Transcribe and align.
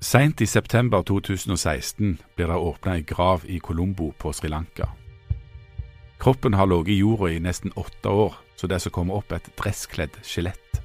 Seint 0.00 0.40
i 0.40 0.46
september 0.46 1.02
2016 1.02 2.18
blir 2.36 2.46
det 2.46 2.56
åpna 2.56 2.92
ei 2.94 3.02
grav 3.02 3.42
i 3.50 3.58
Colombo 3.58 4.12
på 4.14 4.30
Sri 4.32 4.48
Lanka. 4.48 4.86
Kroppen 6.22 6.54
har 6.54 6.66
ligget 6.70 6.92
i 6.94 6.98
jorda 7.00 7.32
i 7.34 7.40
nesten 7.42 7.72
åtte 7.74 8.08
år, 8.08 8.36
så 8.56 8.66
det 8.66 8.78
er 8.78 8.84
som 8.86 8.94
kommer 8.94 9.18
opp 9.18 9.32
et 9.34 9.50
dresskledd 9.58 10.14
skjelett. 10.22 10.82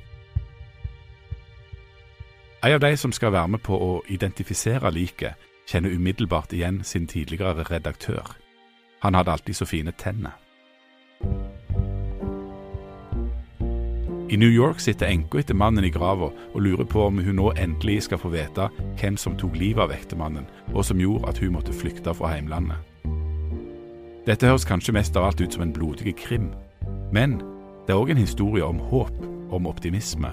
En 2.64 2.74
av 2.74 2.82
de 2.82 2.98
som 2.98 3.14
skal 3.14 3.36
være 3.36 3.54
med 3.54 3.62
på 3.62 3.78
å 3.78 3.92
identifisere 4.10 4.90
liket, 4.92 5.38
kjenner 5.70 5.94
umiddelbart 5.94 6.54
igjen 6.54 6.82
sin 6.84 7.06
tidligere 7.08 7.68
redaktør. 7.70 8.34
Han 9.06 9.14
hadde 9.14 9.32
alltid 9.32 9.56
så 9.62 9.66
fine 9.70 9.92
tenner. 9.92 10.34
I 14.34 14.38
New 14.38 14.50
York 14.50 14.80
sitter 14.80 15.06
enka 15.06 15.38
etter 15.38 15.54
mannen 15.54 15.86
i 15.86 15.92
grava 15.94 16.32
og 16.34 16.62
lurer 16.66 16.88
på 16.90 17.04
om 17.06 17.20
hun 17.22 17.36
nå 17.38 17.52
endelig 17.62 18.08
skal 18.08 18.18
få 18.18 18.32
vite 18.34 18.66
hvem 18.98 19.14
som 19.20 19.36
tok 19.38 19.54
livet 19.60 19.84
av 19.84 19.92
ektemannen, 19.94 20.48
og 20.74 20.88
som 20.88 20.98
gjorde 20.98 21.28
at 21.30 21.38
hun 21.38 21.52
måtte 21.54 21.76
flykte 21.78 22.16
fra 22.18 22.32
heimlandet. 22.32 22.80
Dette 24.26 24.48
høres 24.50 24.66
kanskje 24.66 24.96
mest 24.98 25.20
av 25.20 25.28
alt 25.28 25.44
ut 25.44 25.54
som 25.54 25.62
en 25.62 25.74
blodig 25.76 26.16
krim, 26.18 26.48
men 27.14 27.36
det 27.86 27.94
er 27.94 28.00
òg 28.00 28.10
en 28.16 28.24
historie 28.24 28.66
om 28.66 28.80
håp, 28.90 29.14
om 29.54 29.70
optimisme, 29.70 30.32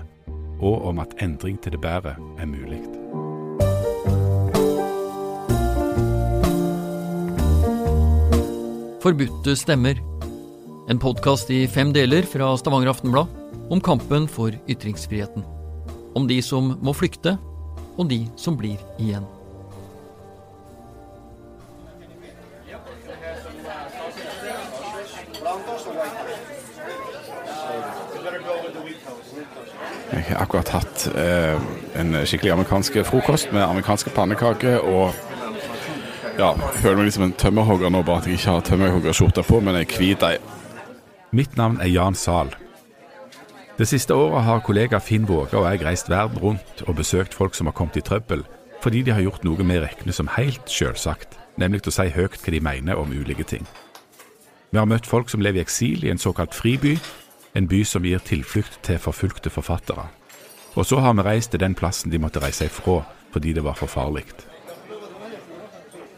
og 0.65 0.87
om 0.89 1.03
at 1.05 1.13
endring 1.21 1.59
til 1.61 1.77
det 1.77 1.83
bedre 1.85 2.15
er 2.41 2.49
mulig. 2.49 2.81
Forbudte 9.05 9.59
stemmer. 9.61 10.01
En 10.89 11.03
podkast 11.03 11.53
i 11.53 11.67
fem 11.69 11.93
deler 11.93 12.25
fra 12.25 12.55
Stavanger 12.57 12.95
Aftenblad 12.95 13.40
om 13.71 13.81
kampen 13.81 14.29
for 14.29 14.55
ytringsfriheten. 14.69 15.45
Om 16.15 16.27
de 16.29 16.43
som 16.43 16.75
må 16.83 16.93
flykte, 16.93 17.37
og 17.99 18.09
de 18.11 18.25
som 18.37 18.57
blir 18.59 18.81
igjen. 18.99 19.27
Jeg 30.11 30.25
har 30.27 30.43
akkurat 30.43 30.69
hatt 30.69 31.05
eh, 31.15 31.61
en 32.01 32.17
skikkelig 32.27 32.53
amerikansk 32.53 32.99
frokost 33.07 33.53
med 33.55 33.63
amerikanske 33.63 34.11
pannekaker 34.15 34.83
og 34.83 35.15
ja, 36.39 36.55
jeg 36.57 36.81
føler 36.81 36.97
meg 36.97 37.07
litt 37.07 37.17
som 37.19 37.27
en 37.27 37.37
tømmerhogger 37.37 37.93
nå, 37.93 38.03
bare 38.07 38.23
at 38.23 38.27
jeg 38.27 38.41
ikke 38.41 38.57
har 38.57 38.67
tømmerhoggerskjorte 38.67 39.45
på, 39.45 39.61
men 39.61 39.77
ei 39.77 39.87
hvit 39.87 40.25
ei. 40.25 40.39
Mitt 41.37 41.57
navn 41.61 41.79
er 41.85 41.91
Jan 41.93 42.17
Zahl. 42.17 42.55
Det 43.81 43.87
siste 43.89 44.13
året 44.13 44.45
har 44.45 44.59
kollega 44.61 44.99
Finn 45.01 45.25
Våge 45.25 45.57
og 45.57 45.65
jeg 45.65 45.81
reist 45.81 46.11
verden 46.13 46.37
rundt 46.43 46.83
og 46.85 46.99
besøkt 46.99 47.33
folk 47.33 47.55
som 47.57 47.65
har 47.71 47.73
kommet 47.73 47.97
i 47.97 48.03
trøbbel 48.05 48.43
fordi 48.83 49.01
de 49.07 49.15
har 49.15 49.23
gjort 49.25 49.45
noe 49.45 49.57
vi 49.57 49.79
regner 49.81 50.13
som 50.13 50.29
helt 50.35 50.69
selvsagt, 50.69 51.39
nemlig 51.57 51.81
å 51.89 51.93
si 51.95 52.05
høyt 52.13 52.37
hva 52.37 52.53
de 52.53 52.61
mener 52.61 53.01
om 53.01 53.09
ulike 53.09 53.45
ting. 53.45 53.65
Vi 54.71 54.77
har 54.77 54.89
møtt 54.89 55.09
folk 55.09 55.33
som 55.33 55.41
lever 55.41 55.63
i 55.63 55.65
eksil 55.65 56.05
i 56.05 56.11
en 56.13 56.21
såkalt 56.21 56.53
friby, 56.53 56.99
en 57.57 57.69
by 57.69 57.81
som 57.85 58.05
gir 58.05 58.21
tilflukt 58.21 58.77
til 58.85 59.01
forfulgte 59.01 59.49
forfattere. 59.49 60.11
Og 60.77 60.85
så 60.85 61.01
har 61.01 61.17
vi 61.17 61.25
reist 61.25 61.53
til 61.53 61.65
den 61.65 61.75
plassen 61.75 62.13
de 62.13 62.21
måtte 62.21 62.45
reise 62.45 62.69
ifra 62.69 63.01
fordi 63.33 63.57
det 63.57 63.65
var 63.65 63.81
for 63.81 63.89
farlig. 63.89 64.27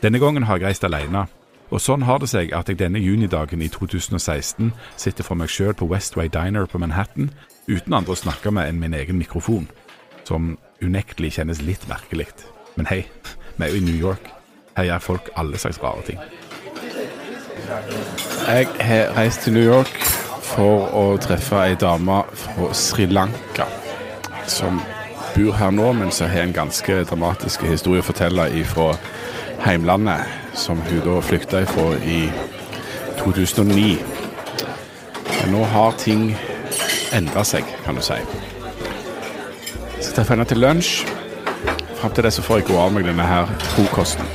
Denne 0.02 0.18
gangen 0.18 0.50
har 0.50 0.58
jeg 0.58 0.66
reist 0.66 0.84
alene, 0.84 1.28
og 1.70 1.80
sånn 1.80 2.02
har 2.10 2.18
det 2.18 2.28
seg 2.28 2.50
at 2.52 2.68
jeg 2.68 2.82
denne 2.82 2.98
junidagen 2.98 3.62
i 3.62 3.70
2016 3.70 4.74
sitter 4.96 5.24
for 5.24 5.38
meg 5.38 5.48
sjøl 5.48 5.78
på 5.78 5.86
Westway 5.86 6.26
Diner 6.26 6.66
på 6.66 6.82
Manhattan 6.82 7.30
uten 7.68 7.94
andre 7.94 8.14
å 8.14 8.18
snakke 8.18 8.52
med 8.54 8.70
enn 8.70 8.80
min 8.80 8.94
egen 8.96 9.18
mikrofon, 9.20 9.68
som 10.24 10.56
unektelig 10.82 11.36
kjennes 11.38 11.62
litt 11.62 11.84
merkelig. 11.90 12.28
Men 12.76 12.88
hei, 12.90 13.04
vi 13.56 13.66
er 13.66 13.74
jo 13.74 13.82
i 13.82 13.84
New 13.86 13.98
York. 13.98 14.32
Her 14.76 14.88
gjør 14.88 15.04
folk 15.04 15.30
alle 15.36 15.60
slags 15.60 15.82
rare 15.82 16.06
ting. 16.06 16.22
Jeg 18.48 18.66
har 18.80 19.14
reist 19.16 19.44
til 19.44 19.54
New 19.56 19.64
York 19.64 19.92
for 20.52 20.88
å 20.96 21.04
treffe 21.22 21.60
ei 21.62 21.76
dame 21.80 22.22
fra 22.36 22.72
Sri 22.76 23.06
Lanka 23.08 23.68
som 24.50 24.80
bor 25.34 25.52
her 25.56 25.70
nå, 25.70 25.92
men 25.96 26.10
som 26.12 26.28
har 26.30 26.44
en 26.44 26.52
ganske 26.52 27.02
dramatisk 27.08 27.64
historie 27.68 28.02
å 28.02 28.06
fortelle 28.06 28.48
fra 28.68 28.92
heimlandet, 29.64 30.26
som 30.58 30.80
hun 30.88 31.00
da 31.04 31.20
flykta 31.24 31.62
ifra 31.64 31.92
i 32.04 32.26
2009. 33.22 33.96
Men 35.28 35.54
nå 35.54 35.62
har 35.72 35.96
ting 36.00 36.32
endra 37.12 37.44
seg, 37.44 37.66
kan 37.84 37.94
du 37.94 38.02
si. 38.04 38.16
Jeg 39.96 40.04
skal 40.04 40.14
treffe 40.16 40.34
henne 40.34 40.48
til 40.48 40.62
lunsj. 40.62 41.04
Fram 42.00 42.12
til 42.14 42.24
det 42.24 42.32
så 42.32 42.42
får 42.42 42.62
jeg 42.62 42.66
gå 42.72 42.78
av 42.80 42.92
meg 42.94 43.06
denne 43.06 43.26
her 43.26 43.50
frokosten. 43.74 44.26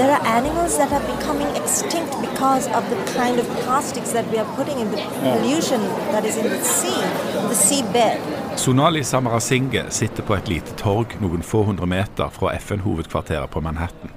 There 0.00 0.12
are 0.16 0.24
animals 0.24 0.78
that 0.78 0.92
are 0.92 1.04
becoming 1.04 1.50
extinct 1.60 2.16
because 2.22 2.66
of 2.68 2.88
the 2.88 2.96
kind 3.12 3.38
of 3.38 3.46
plastics 3.64 4.12
that 4.12 4.24
we 4.32 4.38
are 4.38 4.48
putting 4.56 4.80
in 4.80 4.90
the 4.90 5.02
pollution 5.20 5.80
that 6.12 6.24
is 6.24 6.38
in 6.38 6.48
the 6.48 6.64
sea, 6.64 7.00
the 7.50 7.54
seabed. 7.54 8.39
Sonali 8.60 9.00
Samarasinghe 9.04 9.86
sitter 9.88 10.20
på 10.22 10.34
et 10.36 10.48
lite 10.50 10.74
torg 10.76 11.14
noen 11.22 11.40
få 11.40 11.62
hundre 11.64 11.86
meter 11.88 12.28
fra 12.28 12.50
FN-hovedkvarteret 12.58 13.48
på 13.48 13.62
Manhattan. 13.64 14.10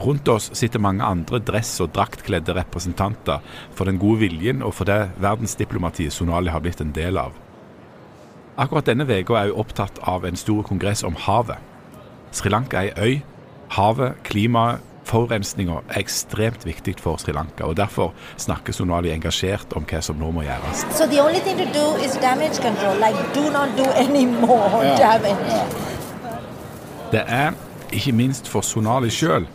Rundt 0.00 0.30
oss 0.32 0.46
sitter 0.56 0.80
mange 0.80 1.04
andre 1.04 1.36
dress- 1.36 1.82
og 1.84 1.90
draktkledde 1.92 2.54
representanter 2.56 3.44
for 3.76 3.84
den 3.84 4.00
gode 4.00 4.22
viljen 4.22 4.64
og 4.64 4.72
for 4.78 4.88
det 4.88 5.10
verdensdiplomatiet 5.20 6.16
Sonali 6.16 6.48
har 6.48 6.64
blitt 6.64 6.80
en 6.80 6.94
del 6.96 7.20
av. 7.20 7.36
Akkurat 8.56 8.88
denne 8.88 9.04
uka 9.04 9.36
er 9.36 9.52
hun 9.52 9.60
opptatt 9.66 10.00
av 10.00 10.24
en 10.24 10.40
stor 10.40 10.64
kongress 10.64 11.04
om 11.04 11.20
havet. 11.26 11.60
Sri 12.32 12.48
Lanka 12.48 12.86
er 12.86 12.96
ei 12.96 13.04
øy. 13.04 13.22
Havet, 13.76 14.16
klimaet, 14.24 14.80
forurensninga 15.08 15.80
er 15.88 16.00
ekstremt 16.00 16.64
viktig 16.66 16.96
for 17.00 17.20
Sri 17.20 17.32
Lanka. 17.32 17.64
og 17.64 17.76
Derfor 17.76 18.12
snakker 18.36 18.72
Sonali 18.72 19.12
engasjert 19.12 19.72
om 19.76 19.84
hva 19.84 20.00
som 20.02 20.16
nå 20.20 20.30
må 20.30 20.44
gjøres. 20.46 20.84
So 20.96 21.06
the 21.06 21.20
only 21.22 21.40
thing 21.44 21.58
to 21.58 21.68
do 21.74 21.86
is 22.04 22.16
damage 22.22 22.62
control. 22.62 22.96
Like, 23.00 23.18
do 23.34 23.50
not 23.52 23.76
do 23.76 23.84
any 23.96 24.26
more 24.26 24.96
damage. 24.98 25.60
Det 27.12 27.22
er, 27.26 27.52
ikke 27.92 28.12
minst 28.12 28.48
for 28.48 28.60
Sonali 28.60 29.10
sjøl, 29.10 29.46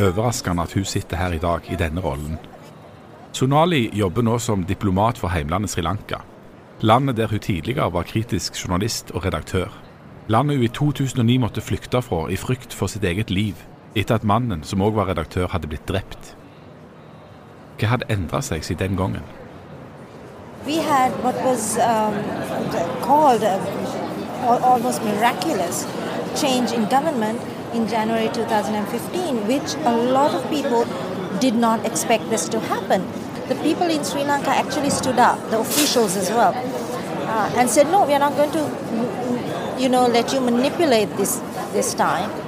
overraskende 0.00 0.62
at 0.62 0.72
hun 0.72 0.84
sitter 0.84 1.16
her 1.16 1.32
i 1.32 1.38
dag 1.38 1.70
i 1.70 1.76
denne 1.78 2.00
rollen. 2.00 2.38
Sonali 3.32 3.90
jobber 3.92 4.22
nå 4.22 4.38
som 4.38 4.64
diplomat 4.64 5.18
for 5.18 5.28
heimlandet 5.28 5.70
Sri 5.70 5.82
Lanka. 5.82 6.22
Landet 6.80 7.16
der 7.16 7.30
hun 7.30 7.38
tidligere 7.38 7.92
var 7.92 8.02
kritisk 8.02 8.56
journalist 8.58 9.10
og 9.14 9.24
redaktør. 9.24 9.70
Landet 10.28 10.56
hun 10.56 10.64
i 10.64 10.68
2009 10.68 11.38
måtte 11.38 11.60
flykte 11.60 12.02
fra 12.02 12.26
i 12.30 12.36
frykt 12.36 12.74
for 12.74 12.90
sitt 12.90 13.04
eget 13.04 13.30
liv, 13.30 13.54
etter 13.94 14.14
at 14.18 14.24
mannen, 14.24 14.62
som 14.64 14.82
òg 14.82 14.96
var 14.98 15.08
redaktør, 15.10 15.48
hadde 15.52 15.70
blitt 15.70 15.86
drept. 15.88 16.34
Hva 17.78 17.94
hadde 17.94 18.10
endra 18.10 18.40
seg 18.42 18.64
siden 18.66 18.94
den 18.94 18.98
gangen? 18.98 19.24
We 20.66 20.78
had 20.80 21.12
what 21.22 21.36
was 21.44 21.76
um, 21.78 22.14
called 23.04 23.44
al- 23.44 24.64
almost 24.64 25.02
miraculous 25.04 25.84
change 26.40 26.72
in 26.72 26.86
government 26.88 27.40
in 27.74 27.86
January 27.88 28.30
2015, 28.32 29.46
which 29.46 29.74
a 29.84 29.92
lot 29.92 30.32
of 30.34 30.48
people 30.50 30.86
did 31.40 31.54
not 31.54 31.84
expect 31.84 32.30
this 32.30 32.48
to 32.48 32.60
happen. 32.60 33.04
The 33.48 33.56
people 33.56 33.90
in 33.90 34.04
Sri 34.04 34.24
Lanka 34.24 34.50
actually 34.50 34.90
stood 34.90 35.18
up, 35.18 35.38
the 35.50 35.58
officials 35.58 36.16
as 36.16 36.30
well, 36.30 36.54
uh, 37.28 37.50
and 37.58 37.68
said, 37.68 37.90
"No, 37.90 38.04
we 38.06 38.14
are 38.14 38.22
not 38.22 38.34
going 38.36 38.52
to, 38.52 38.64
you 39.78 39.88
know, 39.88 40.06
let 40.06 40.32
you 40.32 40.40
manipulate 40.40 41.14
this 41.18 41.40
this 41.72 41.92
time." 41.94 42.43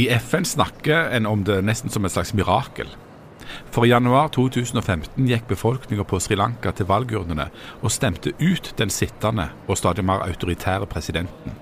I 0.00 0.08
FN 0.08 0.44
snakker 0.44 1.10
en 1.10 1.26
om 1.26 1.42
det 1.44 1.58
nesten 1.60 1.92
som 1.92 2.04
et 2.04 2.12
slags 2.12 2.30
mirakel. 2.32 2.88
For 3.74 3.84
i 3.84 3.90
januar 3.90 4.30
2015 4.32 5.26
gikk 5.28 5.48
befolkninga 5.50 6.06
på 6.08 6.20
Sri 6.24 6.38
Lanka 6.40 6.72
til 6.72 6.88
valgurnene 6.88 7.50
og 7.82 7.92
stemte 7.92 8.32
ut 8.40 8.70
den 8.78 8.92
sittende 8.94 9.50
og 9.66 9.76
stadig 9.76 10.06
mer 10.08 10.24
autoritære 10.24 10.88
presidenten. 10.88 11.58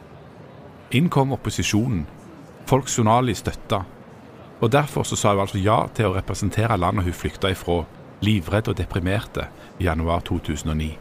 Inn 0.95 1.11
kom 1.11 1.35
opposisjonen. 1.35 2.05
Folk 2.71 2.87
Sonali 2.89 3.35
støtta. 3.35 3.83
Og 4.61 4.73
derfor 4.73 5.03
så 5.03 5.19
sa 5.19 5.35
hun 5.35 5.43
altså 5.43 5.59
ja 5.59 5.81
til 5.95 6.07
å 6.07 6.15
representere 6.15 6.79
landet 6.79 7.09
hun 7.09 7.19
flykta 7.19 7.51
ifra, 7.51 7.81
livredd 8.23 8.71
og 8.71 8.79
deprimerte, 8.79 9.49
i 9.79 9.91
januar 9.91 10.23
2009. 10.31 10.93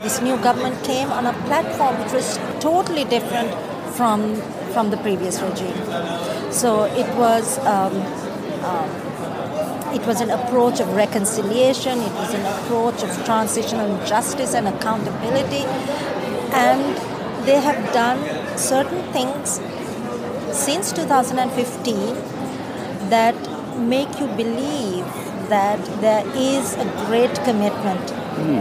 This 0.00 0.22
new 0.22 0.36
government 0.40 0.80
came 0.84 1.12
on 1.12 1.26
a 1.26 1.36
platform 1.48 2.00
which 2.00 2.12
was 2.16 2.38
totally 2.60 3.04
different 3.04 3.52
from 3.96 4.40
from 4.76 4.90
the 4.90 4.96
previous 4.98 5.40
regime. 5.40 6.35
So 6.50 6.84
it 6.84 7.08
was 7.16 7.58
um, 7.58 7.94
um, 8.64 8.90
it 9.94 10.06
was 10.06 10.20
an 10.20 10.30
approach 10.30 10.80
of 10.80 10.94
reconciliation. 10.94 11.98
It 12.00 12.12
was 12.12 12.34
an 12.34 12.44
approach 12.46 13.02
of 13.02 13.24
transitional 13.24 14.06
justice 14.06 14.54
and 14.54 14.68
accountability, 14.68 15.64
and 16.52 16.96
they 17.46 17.60
have 17.60 17.92
done 17.92 18.18
certain 18.58 19.02
things 19.12 19.60
since 20.52 20.92
2015 20.92 21.96
that 23.10 23.34
make 23.78 24.18
you 24.20 24.26
believe 24.36 25.04
that 25.48 25.78
there 26.00 26.24
is 26.34 26.74
a 26.74 26.84
great 27.06 27.34
commitment 27.44 28.08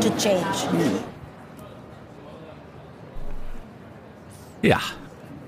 to 0.02 0.10
change. 0.20 0.68
Ja, 4.62 4.80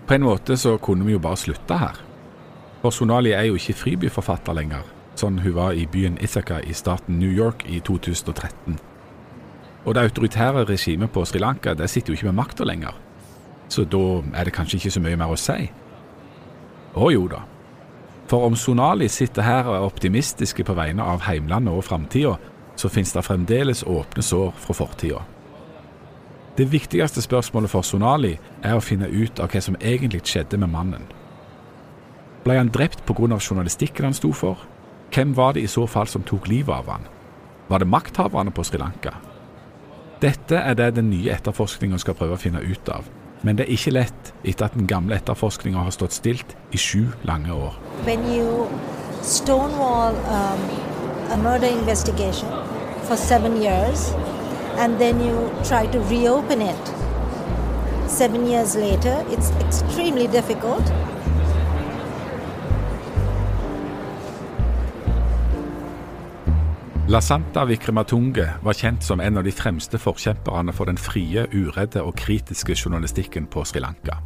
på 0.07 0.13
en 0.13 0.23
måte 0.23 0.57
så 0.57 0.77
kunne 0.77 1.05
vi 1.05 1.11
jo 1.11 1.19
bare 1.19 1.37
slutte 1.37 1.77
her. 1.77 2.06
For 2.87 2.91
Sonali 2.91 3.31
er 3.31 3.41
jo 3.41 3.55
ikke 3.59 3.73
fribyforfatter 3.75 4.55
lenger, 4.55 4.85
sånn 5.19 5.41
hun 5.43 5.57
var 5.57 5.75
i 5.75 5.81
byen 5.91 6.13
Ithaca 6.23 6.61
i 6.63 6.71
staten 6.71 7.17
New 7.19 7.33
York 7.35 7.65
i 7.67 7.81
2013. 7.83 8.77
Og 9.83 9.97
det 9.97 10.05
autoritære 10.07 10.63
regimet 10.69 11.11
på 11.11 11.25
Sri 11.27 11.41
Lanka 11.43 11.73
det 11.75 11.89
sitter 11.91 12.13
jo 12.13 12.15
ikke 12.15 12.29
med 12.29 12.37
makta 12.37 12.63
lenger. 12.63 12.95
Så 13.67 13.83
da 13.83 14.21
er 14.39 14.47
det 14.47 14.53
kanskje 14.55 14.79
ikke 14.79 14.93
så 14.95 15.03
mye 15.03 15.19
mer 15.19 15.35
å 15.35 15.41
si. 15.41 15.67
Å 16.95 17.11
jo 17.11 17.27
da. 17.27 17.41
For 18.31 18.47
om 18.47 18.55
Sonali 18.55 19.11
sitter 19.11 19.43
her 19.43 19.67
og 19.67 19.75
er 19.75 19.89
optimistiske 19.89 20.63
på 20.63 20.79
vegne 20.79 21.03
av 21.03 21.27
heimlandet 21.27 21.75
og 21.75 21.83
framtida, 21.89 22.37
så 22.79 22.87
finnes 22.87 23.11
det 23.11 23.27
fremdeles 23.27 23.83
åpne 23.83 24.23
sår 24.23 24.55
fra 24.63 24.79
fortida. 24.79 25.25
Det 26.55 26.71
viktigste 26.71 27.19
spørsmålet 27.19 27.75
for 27.75 27.83
Sonali 27.83 28.37
er 28.63 28.79
å 28.79 28.89
finne 28.93 29.11
ut 29.11 29.43
av 29.43 29.51
hva 29.51 29.59
som 29.59 29.75
egentlig 29.83 30.23
skjedde 30.23 30.63
med 30.63 30.71
mannen. 30.71 31.16
Ble 32.47 32.55
han 32.55 32.69
drept 32.71 33.01
pga. 33.05 33.39
journalistikken 33.39 34.05
han 34.05 34.13
sto 34.13 34.31
for? 34.31 34.57
Hvem 35.11 35.35
var 35.35 35.53
det 35.53 35.61
i 35.61 35.67
så 35.67 35.85
fall 35.87 36.07
som 36.07 36.23
tok 36.23 36.47
livet 36.47 36.71
av 36.71 36.87
han? 36.87 37.01
Var 37.67 37.79
det 37.79 37.87
makthaverne 37.87 38.51
på 38.51 38.63
Sri 38.63 38.77
Lanka? 38.79 39.11
Dette 40.21 40.55
er 40.55 40.73
det 40.73 40.95
den 40.95 41.09
nye 41.09 41.33
etterforskninga 41.35 41.99
skal 41.99 42.15
prøve 42.15 42.37
å 42.37 42.39
finne 42.39 42.61
ut 42.63 42.89
av. 42.89 43.03
Men 43.43 43.57
det 43.57 43.65
er 43.65 43.73
ikke 43.75 43.91
lett 43.91 44.31
etter 44.45 44.65
at 44.65 44.77
den 44.79 44.87
gamle 44.87 45.17
etterforskninga 45.19 45.83
har 45.83 45.91
stått 45.91 46.15
stilt 46.15 46.55
i 46.71 46.77
sju 46.77 47.11
lange 47.27 47.51
år. 47.51 47.75
Stonewall 49.23 50.15
um, 50.31 50.63
a 51.35 51.37
murder 51.43 51.67
investigation 51.67 52.47
for 53.03 53.17
seven 53.17 53.61
years 53.61 54.13
and 54.79 54.97
then 54.99 55.19
you 55.19 55.49
try 55.67 55.85
to 55.91 55.99
reopen 56.07 56.61
it 56.61 56.93
seven 58.07 58.47
years 58.47 58.75
later, 58.75 59.23
it's 59.29 59.51
extremely 59.65 60.27
difficult. 60.27 60.81
Lasanta 67.07 67.65
Vikrematunge 67.65 68.53
var 68.63 68.73
kjent 68.73 69.03
som 69.03 69.21
en 69.23 69.37
av 69.37 69.43
de 69.43 69.51
fremste 69.55 69.95
forkjemperne 69.95 70.73
for 70.75 70.89
den 70.89 70.97
frie, 70.99 71.45
uredde 71.53 72.01
og 72.03 72.17
kritiske 72.19 72.75
journalistikken 72.75 73.45
på 73.47 73.61
Sri 73.63 73.79
Lanka. 73.79 74.17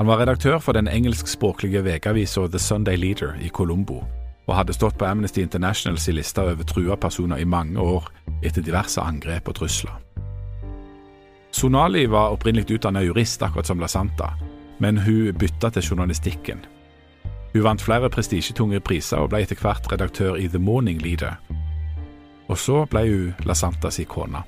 Han 0.00 0.08
var 0.10 0.18
redaktør 0.18 0.58
for 0.58 0.74
den 0.74 0.88
engelskspråklige 0.90 1.84
ukeavisa 1.86 2.48
The 2.48 2.58
Sunday 2.58 2.96
Leader 2.98 3.36
i 3.38 3.48
Colombo, 3.54 4.00
og 4.48 4.56
hadde 4.56 4.74
stått 4.74 4.98
på 4.98 5.06
Amnesty 5.06 5.44
Internationals 5.46 6.08
lista 6.10 6.42
over 6.42 6.66
trua 6.66 6.96
personer 6.96 7.38
i 7.38 7.46
mange 7.46 7.78
år 7.78 8.10
etter 8.42 8.62
diverse 8.66 8.98
angrep 8.98 9.46
og 9.46 9.60
trusler. 9.60 9.94
Sonali 11.54 12.08
var 12.10 12.34
opprinnelig 12.34 12.80
utdannet 12.80 13.06
jurist, 13.06 13.42
akkurat 13.46 13.66
som 13.66 13.78
Lasanta, 13.78 14.32
men 14.82 14.98
hun 14.98 15.38
bytta 15.38 15.70
til 15.70 15.86
journalistikken. 15.92 16.66
Hun 17.52 17.64
vant 17.64 17.82
flere 17.82 18.10
prestisjetunge 18.12 18.80
priser 18.84 19.22
og 19.22 19.32
ble 19.32 19.42
etter 19.44 19.58
hvert 19.60 19.88
redaktør 19.92 20.36
i 20.36 20.48
The 20.48 20.60
Morning 20.60 21.00
Leader. 21.02 21.38
Og 22.48 22.58
så 22.60 22.84
ble 22.90 23.04
hun 23.08 23.48
Lasantas 23.48 24.00
kone. 24.08 24.44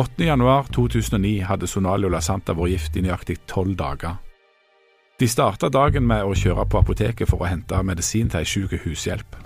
8.1.2009 0.00 1.44
hadde 1.44 1.68
Sonali 1.68 2.06
og 2.08 2.14
Lasanta 2.14 2.54
vært 2.56 2.72
gift 2.72 2.96
i 2.96 3.04
nøyaktig 3.04 3.40
tolv 3.50 3.76
dager. 3.76 4.20
De 5.20 5.28
starta 5.28 5.68
dagen 5.68 6.06
med 6.08 6.24
å 6.24 6.36
kjøre 6.36 6.64
på 6.64 6.80
apoteket 6.80 7.28
for 7.28 7.42
å 7.42 7.50
hente 7.50 7.82
medisin 7.84 8.30
til 8.32 8.40
ei 8.40 8.48
sjuk 8.48 8.72
hushjelp. 8.84 9.36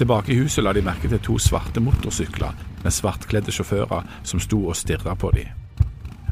Tilbake 0.00 0.32
i 0.32 0.38
huset 0.40 0.64
la 0.64 0.72
de 0.72 0.84
merke 0.84 1.10
til 1.10 1.20
to 1.20 1.36
svarte 1.36 1.82
motorsykler 1.84 2.56
med 2.82 2.96
svartkledde 2.96 3.52
sjåfører 3.52 4.08
som 4.24 4.40
sto 4.40 4.62
og 4.64 4.78
stirra 4.78 5.12
på 5.18 5.34
dem. 5.36 5.61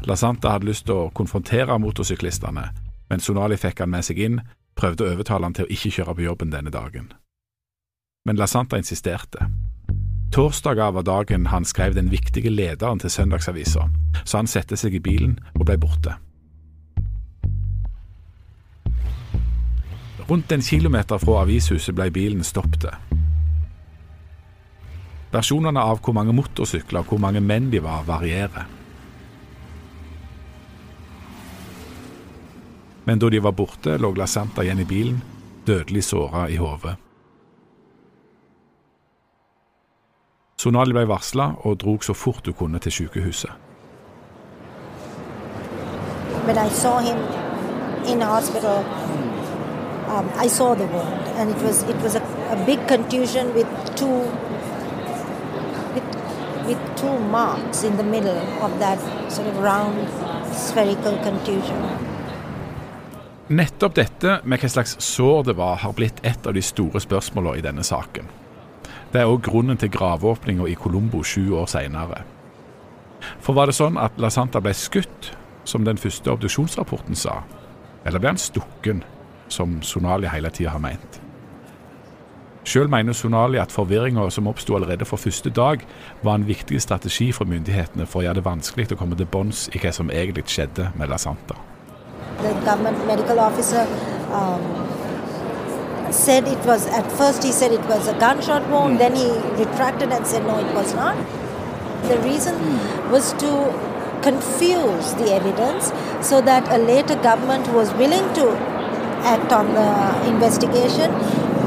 Lasanta 0.05 0.55
hadde 0.55 0.65
lyst 0.65 0.87
til 0.87 0.97
å 0.97 1.09
konfrontere 1.13 1.77
motorsyklistene, 1.79 2.63
men 3.09 3.21
Sonali 3.21 3.57
fikk 3.59 3.83
han 3.83 3.91
med 3.93 4.05
seg 4.07 4.21
inn, 4.21 4.39
prøvde 4.77 5.05
å 5.05 5.11
overtale 5.13 5.45
han 5.45 5.53
til 5.57 5.67
å 5.67 5.73
ikke 5.73 5.91
kjøre 5.97 6.15
på 6.17 6.25
jobben 6.25 6.53
denne 6.53 6.73
dagen. 6.73 7.11
Men 8.25 8.39
Lasanta 8.39 8.79
insisterte. 8.81 9.45
Torsdager 10.31 10.93
var 10.95 11.03
dagen 11.03 11.49
han 11.51 11.65
skrev 11.67 11.93
den 11.95 12.09
viktige 12.11 12.49
lederen 12.49 12.99
til 12.99 13.11
søndagsavisa, 13.11 13.89
så 14.23 14.37
han 14.37 14.47
satte 14.47 14.77
seg 14.79 14.95
i 14.95 15.03
bilen 15.03 15.37
og 15.59 15.65
ble 15.67 15.77
borte. 15.81 16.15
Rundt 20.29 20.51
en 20.51 20.63
kilometer 20.63 21.19
fra 21.19 21.41
avishuset 21.43 21.95
ble 21.95 22.07
bilen 22.15 22.45
stoppet. 22.47 22.93
Versjonene 25.31 25.83
av 25.83 25.99
hvor 25.99 26.15
mange 26.15 26.33
motorsykler 26.35 27.03
og 27.03 27.11
hvor 27.11 27.19
mange 27.19 27.43
menn 27.43 27.69
de 27.71 27.83
var, 27.83 28.05
varierer. 28.07 28.80
Men 33.11 33.19
da 33.19 33.29
de 33.29 33.39
var 33.39 33.51
borte, 33.51 33.97
lå 33.97 34.13
Lasanta 34.15 34.63
igjen 34.63 34.79
i 34.79 34.85
bilen, 34.87 35.17
dødelig 35.65 36.03
såra 36.07 36.45
i 36.49 36.55
hodet. 36.55 36.93
Sonali 40.55 40.95
ble 40.95 41.03
varsla 41.09 41.49
og 41.67 41.75
drog 41.81 42.05
så 42.07 42.13
fort 42.15 42.45
hun 42.47 42.55
kunne 42.55 42.79
til 42.79 42.91
sykehuset. 42.91 43.51
When 46.45 46.55
I 46.55 46.69
saw 46.69 46.99
him 47.03 47.17
um, 50.07 50.29
I 50.45 50.47
saw 50.47 50.73
the 50.75 50.87
wound, 50.87 51.27
and 51.35 51.51
it 51.51 51.61
was 51.67 51.83
it 51.83 51.99
was 52.03 52.15
a, 52.15 52.21
a 52.55 52.65
big 52.65 52.87
contusion 52.87 53.53
with 53.53 53.67
two 53.97 54.19
with, 55.95 56.07
with 56.65 56.79
two 56.95 57.19
marks 57.19 57.83
in 57.83 57.97
the 57.97 58.07
middle 58.15 58.41
of 58.61 58.79
that 58.79 58.99
sort 59.29 59.47
of 59.47 59.57
round 59.57 60.07
spherical 60.53 61.17
contusion. 61.27 62.10
Nettopp 63.51 63.97
dette 63.97 64.37
med 64.47 64.61
hva 64.61 64.67
slags 64.71 64.93
sår 65.03 65.49
det 65.49 65.57
var, 65.59 65.81
har 65.83 65.91
blitt 65.97 66.21
et 66.23 66.45
av 66.47 66.53
de 66.55 66.61
store 66.63 67.01
spørsmålene 67.03 67.59
i 67.59 67.63
denne 67.65 67.83
saken. 67.83 68.29
Det 69.11 69.19
er 69.19 69.27
òg 69.27 69.41
grunnen 69.43 69.75
til 69.75 69.91
graveåpninga 69.91 70.69
i 70.71 70.77
Colombo 70.79 71.19
sju 71.19 71.49
år 71.59 71.67
seinere. 71.67 72.21
For 73.43 73.57
var 73.57 73.67
det 73.67 73.75
sånn 73.75 73.99
at 73.99 74.15
La 74.23 74.29
Santa 74.31 74.61
ble 74.63 74.71
skutt, 74.71 75.33
som 75.67 75.83
den 75.83 75.99
første 75.99 76.31
obduksjonsrapporten 76.31 77.17
sa? 77.19 77.41
Eller 78.07 78.23
ble 78.23 78.31
han 78.31 78.39
stukken, 78.39 79.03
som 79.51 79.81
Sonali 79.83 80.31
hele 80.31 80.49
tida 80.55 80.71
har 80.71 80.83
meint? 80.85 81.19
Sjøl 82.63 82.87
mener 82.93 83.17
Sonali 83.17 83.59
at 83.59 83.73
forvirringa 83.73 84.29
som 84.31 84.47
oppsto 84.47 84.77
allerede 84.77 85.03
fra 85.09 85.19
første 85.19 85.51
dag, 85.51 85.83
var 86.23 86.39
en 86.39 86.47
viktig 86.47 86.79
strategi 86.79 87.33
for 87.35 87.51
myndighetene 87.51 88.07
for 88.07 88.21
å 88.21 88.29
gjøre 88.29 88.39
det 88.39 88.47
vanskelig 88.47 88.87
å 88.95 89.01
komme 89.01 89.19
til 89.19 89.27
bunns 89.27 89.67
i 89.75 89.81
hva 89.81 89.91
som 89.91 90.13
egentlig 90.13 90.47
skjedde 90.47 90.93
med 90.95 91.11
La 91.11 91.19
Santa. 91.19 91.59
The 92.37 92.53
government 92.65 93.05
medical 93.05 93.39
officer 93.39 93.81
um, 94.31 94.61
said 96.11 96.47
it 96.47 96.65
was 96.65 96.87
at 96.87 97.11
first 97.11 97.43
he 97.43 97.51
said 97.51 97.71
it 97.71 97.85
was 97.85 98.07
a 98.07 98.13
gunshot 98.19 98.67
wound, 98.69 98.99
then 98.99 99.15
he 99.15 99.29
retracted 99.63 100.11
and 100.11 100.25
said 100.25 100.45
no, 100.45 100.57
it 100.59 100.73
was 100.73 100.93
not. 100.93 101.15
The 102.07 102.19
reason 102.19 102.55
was 103.11 103.33
to 103.33 103.51
confuse 104.21 105.13
the 105.15 105.33
evidence 105.33 105.91
so 106.27 106.41
that 106.41 106.67
a 106.71 106.77
later 106.77 107.15
government 107.15 107.67
who 107.67 107.77
was 107.77 107.91
willing 107.93 108.33
to 108.35 108.49
act 109.23 109.51
on 109.51 109.73
the 109.73 110.27
investigation 110.27 111.11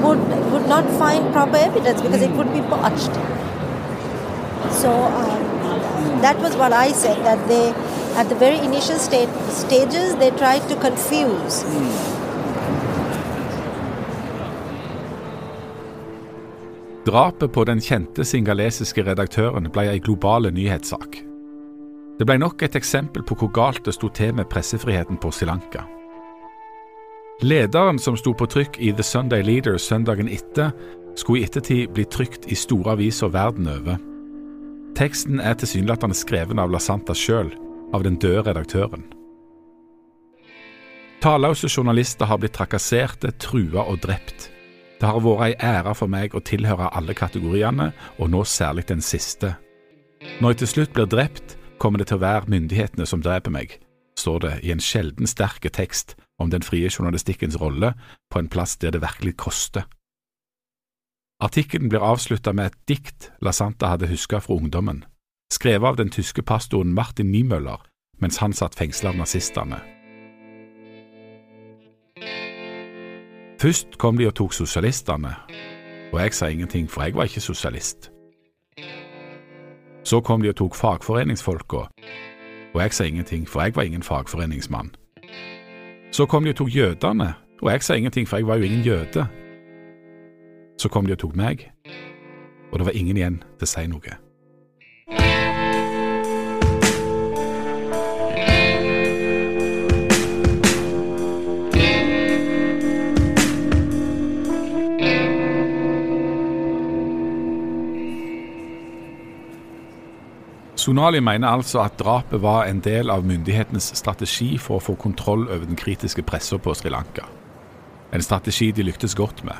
would 0.02 0.18
would 0.52 0.68
not 0.68 0.88
find 0.98 1.32
proper 1.32 1.56
evidence 1.56 2.02
because 2.02 2.22
it 2.22 2.30
would 2.32 2.52
be 2.52 2.60
botched. 2.60 3.14
So 4.80 4.90
um, 4.90 6.20
that 6.20 6.38
was 6.38 6.56
what 6.56 6.72
I 6.72 6.92
said 6.92 7.24
that 7.24 7.48
they, 7.48 7.72
at 8.16 8.28
the 8.28 8.34
very 8.34 8.58
initial 8.58 8.98
state, 8.98 9.28
stages, 9.50 10.14
they 10.16 10.30
tried 10.30 10.62
to 10.68 10.76
confuse. 10.76 11.64
Drapet 17.06 17.52
på 17.52 17.64
den 17.64 17.80
kjente 17.84 18.24
singalesiske 18.24 19.02
redaktøren 19.04 19.68
ble 19.72 19.90
ei 19.92 20.00
global 20.00 20.48
nyhetssak. 20.48 21.18
Det 22.18 22.24
ble 22.24 22.38
nok 22.38 22.62
et 22.62 22.78
eksempel 22.78 23.24
på 23.26 23.36
hvor 23.36 23.50
galt 23.52 23.84
det 23.84 23.96
sto 23.96 24.08
til 24.08 24.32
med 24.38 24.48
pressefriheten 24.48 25.18
på 25.20 25.32
Sri 25.34 25.50
Lanka. 25.50 25.82
Lederen 27.42 27.98
som 27.98 28.16
sto 28.16 28.32
på 28.32 28.46
trykk 28.46 28.78
i 28.78 28.92
The 28.94 29.02
Sunday 29.02 29.42
Leader 29.42 29.76
søndagen 29.76 30.30
etter, 30.30 30.70
skulle 31.18 31.42
i 31.42 31.44
ettertid 31.44 31.92
bli 31.94 32.06
trykt 32.08 32.46
i 32.46 32.56
store 32.56 32.94
aviser 32.94 33.28
verden 33.34 33.68
over. 33.68 33.98
Teksten 34.96 35.42
er 35.42 35.58
tilsynelatende 35.58 36.16
skreven 36.16 36.62
av 36.62 36.70
La 36.70 36.78
Santa 36.78 37.14
sjøl, 37.14 37.50
av 37.94 38.02
den 38.06 38.18
døde 38.18 38.42
redaktøren. 38.48 39.06
Talløse 41.24 41.70
journalister 41.70 42.28
har 42.28 42.40
blitt 42.42 42.56
trakasserte, 42.58 43.30
trua 43.40 43.86
og 43.88 44.02
drept. 44.04 44.50
Det 45.00 45.08
har 45.08 45.22
vært 45.24 45.46
ei 45.46 45.54
ære 45.78 45.94
for 45.96 46.10
meg 46.10 46.34
å 46.36 46.42
tilhøre 46.44 46.90
alle 46.92 47.14
kategoriene, 47.16 47.92
og 48.18 48.30
nå 48.30 48.42
særlig 48.44 48.86
den 48.90 49.00
siste. 49.00 49.54
Når 50.40 50.54
jeg 50.54 50.60
til 50.60 50.72
slutt 50.72 50.92
blir 50.96 51.08
drept, 51.08 51.56
kommer 51.80 52.00
det 52.00 52.10
til 52.10 52.18
å 52.18 52.24
være 52.24 52.52
myndighetene 52.52 53.06
som 53.08 53.22
dreper 53.24 53.54
meg, 53.54 53.78
står 54.20 54.38
det 54.44 54.52
i 54.64 54.72
en 54.74 54.82
sjelden 54.84 55.28
sterk 55.28 55.66
tekst 55.72 56.14
om 56.40 56.52
den 56.52 56.64
frie 56.64 56.90
journalistikkens 56.90 57.58
rolle 57.60 57.94
på 58.30 58.40
en 58.40 58.48
plass 58.48 58.76
der 58.80 58.94
det 58.94 59.02
virkelig 59.02 59.36
koster. 59.40 59.88
Artikkelen 61.42 61.90
blir 61.92 62.04
avslutta 62.04 62.52
med 62.52 62.70
et 62.70 62.78
dikt 62.88 63.30
La 63.42 63.52
Santa 63.52 63.90
hadde 63.92 64.08
huska 64.08 64.40
fra 64.40 64.54
ungdommen, 64.54 65.02
skrevet 65.52 65.88
av 65.88 65.96
den 65.96 66.10
tyske 66.10 66.42
pastoren 66.42 66.94
Martin 66.94 67.30
Niemøller 67.30 67.82
mens 68.22 68.38
han 68.38 68.52
satt 68.52 68.74
fengsla 68.74 69.10
av 69.10 69.16
nazistene. 69.16 69.80
Først 73.60 73.98
kom 73.98 74.18
de 74.18 74.26
og 74.28 74.34
tok 74.36 74.52
sosialistene, 74.52 75.34
og 76.12 76.20
jeg 76.20 76.34
sa 76.34 76.46
ingenting, 76.46 76.90
for 76.90 77.02
jeg 77.02 77.14
var 77.14 77.24
ikke 77.24 77.40
sosialist. 77.40 78.10
Så 80.04 80.20
kom 80.20 80.42
de 80.42 80.48
og 80.48 80.56
tok 80.56 80.74
fagforeningsfolka, 80.74 81.86
og 82.74 82.82
jeg 82.82 82.92
sa 82.92 83.04
ingenting, 83.04 83.48
for 83.48 83.62
jeg 83.62 83.76
var 83.76 83.82
ingen 83.82 84.02
fagforeningsmann. 84.02 84.94
Så 86.12 86.26
kom 86.26 86.44
de 86.44 86.50
og 86.50 86.56
tok 86.56 86.74
jødene, 86.76 87.34
og 87.62 87.70
jeg 87.72 87.82
sa 87.82 87.94
ingenting, 87.94 88.28
for 88.28 88.36
jeg 88.36 88.46
var 88.46 88.56
jo 88.56 88.62
ingen 88.62 88.84
jøde. 88.84 89.26
Så 90.78 90.88
kom 90.88 91.06
de 91.06 91.12
og 91.12 91.18
tok 91.18 91.36
meg, 91.36 91.70
og 92.72 92.78
det 92.78 92.86
var 92.86 92.92
ingen 92.92 93.16
igjen 93.16 93.42
til 93.58 93.66
å 93.68 93.72
si 93.72 93.86
noe. 93.86 94.23
Sonali 110.84 111.20
mener 111.20 111.48
altså 111.48 111.80
at 111.80 111.94
drapet 111.96 112.42
var 112.42 112.66
en 112.68 112.82
del 112.84 113.08
av 113.08 113.22
myndighetenes 113.24 113.86
strategi 113.96 114.58
for 114.60 114.76
å 114.76 114.84
få 114.84 114.94
kontroll 115.00 115.46
over 115.46 115.62
den 115.64 115.78
kritiske 115.80 116.20
pressa 116.28 116.58
på 116.60 116.74
Sri 116.76 116.90
Lanka. 116.92 117.24
En 118.12 118.22
strategi 118.22 118.68
de 118.76 118.84
lyktes 118.84 119.14
godt 119.16 119.40
med. 119.48 119.56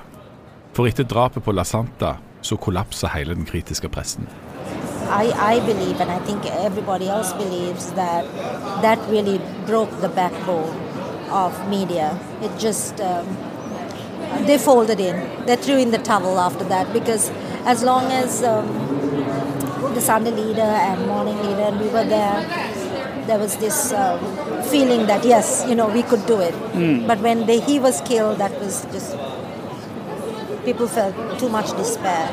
For 0.76 0.84
etter 0.90 1.08
drapet 1.08 1.46
på 1.46 1.54
La 1.56 1.64
Santa 1.64 2.18
så 2.44 2.58
kollapsa 2.60 3.08
hele 3.14 3.38
den 3.38 3.48
kritiske 3.48 3.88
pressen. 3.88 4.28
I, 5.08 5.32
I 5.32 5.60
believe, 5.64 6.02
and 6.04 6.12
I 6.12 6.20
think 6.26 6.44
everybody 6.60 7.08
else 7.08 7.32
believes, 7.40 7.92
that 7.96 8.28
that 8.82 9.00
really 9.08 9.40
broke 9.64 9.96
the 10.02 10.12
backbone 10.12 10.76
of 11.30 11.56
media. 11.70 12.18
It 12.42 12.52
just, 12.60 13.00
um, 13.00 13.36
they 14.44 14.58
folded 14.58 15.00
in. 15.00 15.24
They 15.46 15.56
threw 15.56 15.78
in 15.78 15.90
the 15.90 16.04
towel 16.04 16.38
after 16.38 16.68
that 16.68 16.92
because 16.92 17.30
as 17.64 17.82
long 17.82 18.12
as 18.12 18.42
um, 18.42 18.93
the 19.94 20.00
Sunday 20.00 20.30
leader 20.32 20.60
and 20.60 21.06
morning 21.06 21.36
leader, 21.38 21.62
and 21.62 21.80
we 21.80 21.86
were 21.86 22.04
there. 22.04 22.40
There 23.26 23.38
was 23.38 23.56
this 23.56 23.92
um, 23.92 24.18
feeling 24.64 25.06
that 25.06 25.24
yes, 25.24 25.64
you 25.68 25.74
know, 25.74 25.88
we 25.88 26.02
could 26.02 26.26
do 26.26 26.40
it. 26.40 26.54
Mm. 26.72 27.06
But 27.06 27.20
when 27.20 27.46
they, 27.46 27.60
he 27.60 27.78
was 27.78 28.00
killed, 28.02 28.38
that 28.38 28.52
was 28.60 28.84
just 28.92 29.16
people 30.64 30.88
felt 30.88 31.38
too 31.38 31.48
much 31.48 31.70
despair. 31.76 32.28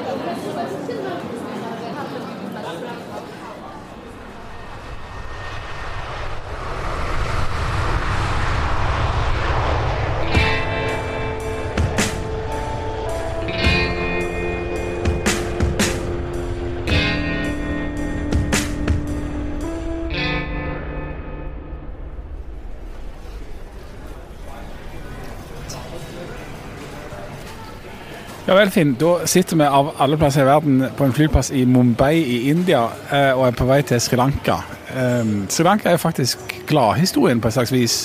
Ja 28.51 28.58
vel, 28.58 28.67
Finn. 28.67 28.89
Da 29.00 29.22
sitter 29.31 29.55
vi 29.55 29.63
av 29.63 29.93
alle 30.03 30.17
plasser 30.20 30.43
i 30.43 30.48
verden 30.50 30.81
på 30.98 31.05
en 31.08 31.13
flyplass 31.15 31.53
i 31.55 31.62
Mumbai 31.63 32.17
i 32.20 32.39
India 32.51 32.81
eh, 33.08 33.29
og 33.31 33.46
er 33.46 33.53
på 33.55 33.63
vei 33.70 33.77
til 33.88 34.01
Sri 34.03 34.20
Lanka. 34.20 34.58
Um, 34.91 35.46
Sri 35.48 35.63
Lanka 35.63 35.88
er 35.88 36.01
faktisk 36.01 36.58
gladhistorien 36.67 37.39
på 37.39 37.48
et 37.48 37.55
slags 37.55 37.72
vis, 37.72 37.96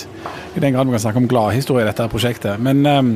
i 0.55 0.62
den 0.62 0.76
grad 0.76 0.87
vi 0.87 0.95
kan 0.95 1.03
snakke 1.03 1.25
om 1.25 1.26
gladhistorie 1.26 1.83
i 1.83 1.88
dette 1.88 2.07
prosjektet. 2.15 2.62
Men 2.62 2.87
um, 2.87 3.11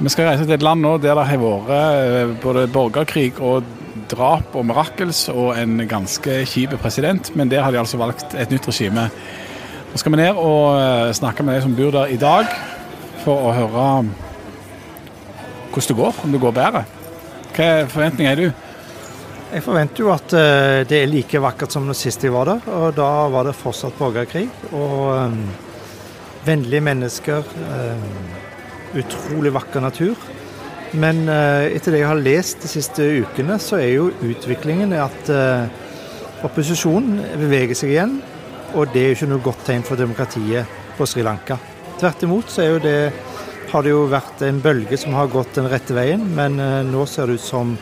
vi 0.00 0.14
skal 0.16 0.32
reise 0.32 0.48
til 0.48 0.56
et 0.58 0.66
land 0.66 0.82
nå 0.82 0.96
der 0.98 1.14
det 1.14 1.28
har 1.30 1.44
vært 1.44 2.42
både 2.42 2.66
borgerkrig 2.74 3.38
og 3.38 3.62
drap 4.10 4.58
og 4.58 4.66
mirakels 4.66 5.28
og 5.30 5.54
en 5.54 5.78
ganske 5.86 6.42
kjip 6.42 6.74
president, 6.82 7.36
men 7.38 7.54
der 7.54 7.62
har 7.62 7.70
de 7.70 7.84
altså 7.84 8.02
valgt 8.02 8.34
et 8.34 8.50
nytt 8.50 8.66
regime. 8.66 9.12
Nå 9.94 10.02
skal 10.02 10.18
vi 10.18 10.24
ned 10.24 10.42
og 10.42 11.14
snakke 11.22 11.46
med 11.46 11.60
de 11.60 11.68
som 11.70 11.78
bor 11.78 11.94
der 11.94 12.10
i 12.10 12.18
dag, 12.18 12.50
for 13.22 13.46
å 13.46 13.58
høre 13.62 13.90
hvordan 15.76 15.96
det 15.96 16.02
går, 16.02 16.22
om 16.24 16.32
det 16.32 16.40
går 16.40 16.54
bedre. 16.56 16.84
Hva 17.56 17.68
forventninger 17.90 18.32
har 18.32 18.40
du? 18.40 18.62
Jeg 19.46 19.62
forventer 19.62 20.02
jo 20.02 20.08
at 20.10 20.32
eh, 20.34 20.80
det 20.88 21.02
er 21.02 21.10
like 21.10 21.40
vakkert 21.40 21.74
som 21.74 21.86
sist 21.94 22.24
jeg 22.24 22.34
var 22.34 22.48
der. 22.48 22.64
Og 22.72 22.96
da 22.96 23.10
var 23.32 23.46
det 23.46 23.54
fortsatt 23.54 23.94
borgerkrig. 23.98 24.48
Og 24.72 25.12
um, 25.12 25.36
vennlige 26.46 26.82
mennesker. 26.82 27.46
Um, 27.70 28.08
utrolig 28.96 29.52
vakker 29.54 29.84
natur. 29.84 30.16
Men 30.96 31.26
uh, 31.28 31.68
etter 31.68 31.94
det 31.94 32.02
jeg 32.02 32.10
har 32.10 32.22
lest 32.22 32.64
de 32.64 32.72
siste 32.72 33.06
ukene, 33.22 33.58
så 33.62 33.78
er 33.82 33.92
jo 33.92 34.10
utviklingen 34.24 34.96
at 34.96 35.30
uh, 35.30 35.68
opposisjonen 36.46 37.20
beveger 37.36 37.78
seg 37.78 37.94
igjen. 37.94 38.18
Og 38.74 38.90
det 38.92 39.02
er 39.02 39.12
jo 39.12 39.20
ikke 39.20 39.30
noe 39.30 39.44
godt 39.44 39.64
tegn 39.68 39.86
for 39.86 40.00
demokratiet 40.00 40.76
på 40.96 41.06
Sri 41.06 41.22
Lanka. 41.26 41.60
Tvert 42.00 42.26
imot 42.26 42.50
så 42.50 42.64
er 42.64 42.72
jo 42.74 42.82
det 42.82 42.98
har 43.76 43.84
det 43.84 43.90
jo 43.92 44.06
vært 44.08 44.40
en 44.46 44.56
bølge 44.64 44.96
som 44.96 45.12
har 45.18 45.28
gått 45.28 45.58
den 45.58 45.66
rette 45.68 45.92
veien, 45.92 46.22
men 46.32 46.54
eh, 46.62 46.78
nå 46.86 47.02
ser 47.10 47.28
det 47.28 47.36
ut 47.36 47.44
som 47.44 47.74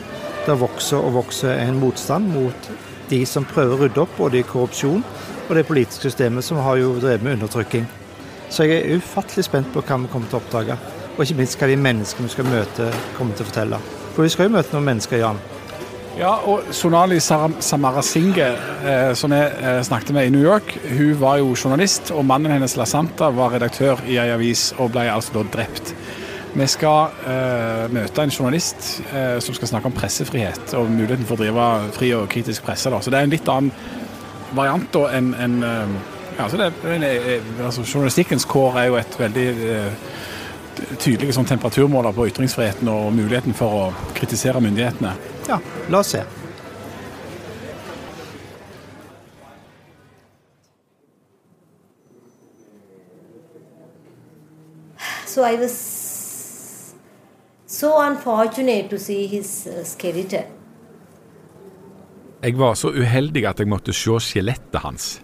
det 0.43 0.57
vokser 0.59 0.99
og 0.99 1.21
vokser 1.21 1.55
en 1.55 1.79
motstand 1.79 2.27
mot 2.33 2.67
de 3.07 3.21
som 3.29 3.47
prøver 3.47 3.77
å 3.77 3.85
rydde 3.85 4.01
opp, 4.03 4.17
både 4.17 4.41
i 4.41 4.43
korrupsjon 4.43 4.99
og 5.45 5.53
det 5.55 5.63
politiske 5.69 6.09
systemet, 6.09 6.43
som 6.43 6.59
har 6.65 6.81
jo 6.81 6.97
drevet 6.99 7.23
med 7.23 7.37
undertrykking. 7.37 7.87
Så 8.51 8.67
jeg 8.67 8.81
er 8.81 8.99
ufattelig 8.99 9.47
spent 9.47 9.71
på 9.71 9.85
hva 9.85 10.01
vi 10.03 10.11
kommer 10.11 10.27
til 10.27 10.41
å 10.41 10.43
oppdage, 10.43 10.75
og 11.15 11.23
ikke 11.23 11.39
minst 11.39 11.61
hva 11.61 11.71
de 11.71 11.79
menneskene 11.79 12.27
vi 12.27 12.35
skal 12.35 12.51
møte, 12.51 12.91
kommer 13.15 13.37
til 13.37 13.47
å 13.47 13.51
fortelle. 13.53 13.83
For 14.17 14.27
vi 14.27 14.33
skal 14.35 14.49
jo 14.49 14.57
møte 14.57 14.75
noen 14.75 14.89
mennesker, 14.91 15.21
Jan. 15.23 15.39
Ja, 16.15 16.29
og 16.47 16.69
Sonali 16.71 17.17
Samarasinghe, 17.19 18.45
eh, 18.87 19.09
som 19.19 19.33
jeg 19.35 19.49
eh, 19.59 19.81
snakket 19.83 20.13
med 20.15 20.29
i 20.29 20.31
New 20.31 20.43
York, 20.45 20.77
hun 20.87 21.17
var 21.19 21.41
jo 21.41 21.49
journalist, 21.51 22.11
og 22.15 22.23
mannen 22.25 22.53
hennes 22.55 22.77
La 22.79 22.85
Santa 22.87 23.27
var 23.35 23.51
redaktør 23.51 23.99
i 24.07 24.15
ei 24.15 24.29
avis 24.31 24.69
og 24.77 24.93
ble 24.93 25.09
altså 25.11 25.35
da 25.35 25.43
drept. 25.57 25.91
Vi 26.55 26.69
skal 26.71 27.19
eh, 27.27 27.83
møte 27.91 28.23
en 28.23 28.31
journalist 28.31 29.01
eh, 29.11 29.41
som 29.43 29.59
skal 29.59 29.73
snakke 29.73 29.91
om 29.91 29.97
pressefrihet 29.97 30.77
og 30.79 30.87
muligheten 30.87 31.27
for 31.27 31.35
å 31.35 31.43
drive 31.43 31.67
fri 31.99 32.13
og 32.15 32.29
kritisk 32.31 32.63
presse. 32.63 32.87
Da. 32.89 33.03
Så 33.03 33.11
det 33.11 33.19
er 33.19 33.27
en 33.27 33.35
litt 33.35 33.51
annen 33.51 33.75
variant 34.55 34.87
da 34.95 35.05
enn 35.17 35.33
en, 35.35 35.61
ja, 35.65 36.45
altså, 36.47 36.71
altså 37.59 37.83
Journalistikkens 37.83 38.47
kår 38.47 38.79
er 38.79 38.87
jo 38.87 39.01
et 39.01 39.19
veldig 39.19 39.49
tydelig 40.95 41.35
sånn 41.35 41.47
temperaturmåler 41.49 42.15
på 42.15 42.31
ytringsfriheten 42.31 42.87
og 42.91 43.09
muligheten 43.19 43.55
for 43.57 43.81
å 43.83 44.13
kritisere 44.15 44.63
myndighetene. 44.63 45.34
Ja, 45.47 45.59
la 45.89 45.99
oss 45.99 46.07
se. 46.07 46.23
So 55.25 55.43
I 55.43 55.57
was 55.59 56.95
so 57.67 57.99
unfortunate 57.99 58.89
to 58.89 58.97
see 58.97 59.27
his 59.27 59.67
uh, 59.67 59.83
skeleton. 59.83 60.43
Jeg 62.41 62.57
var 62.57 62.75
så 62.75 62.91
uheldig 62.93 63.45
at 63.49 63.59
jeg 63.59 63.67
måtte 63.67 63.93
se 63.93 64.19
skjelettet 64.21 64.81
hans. 64.83 65.21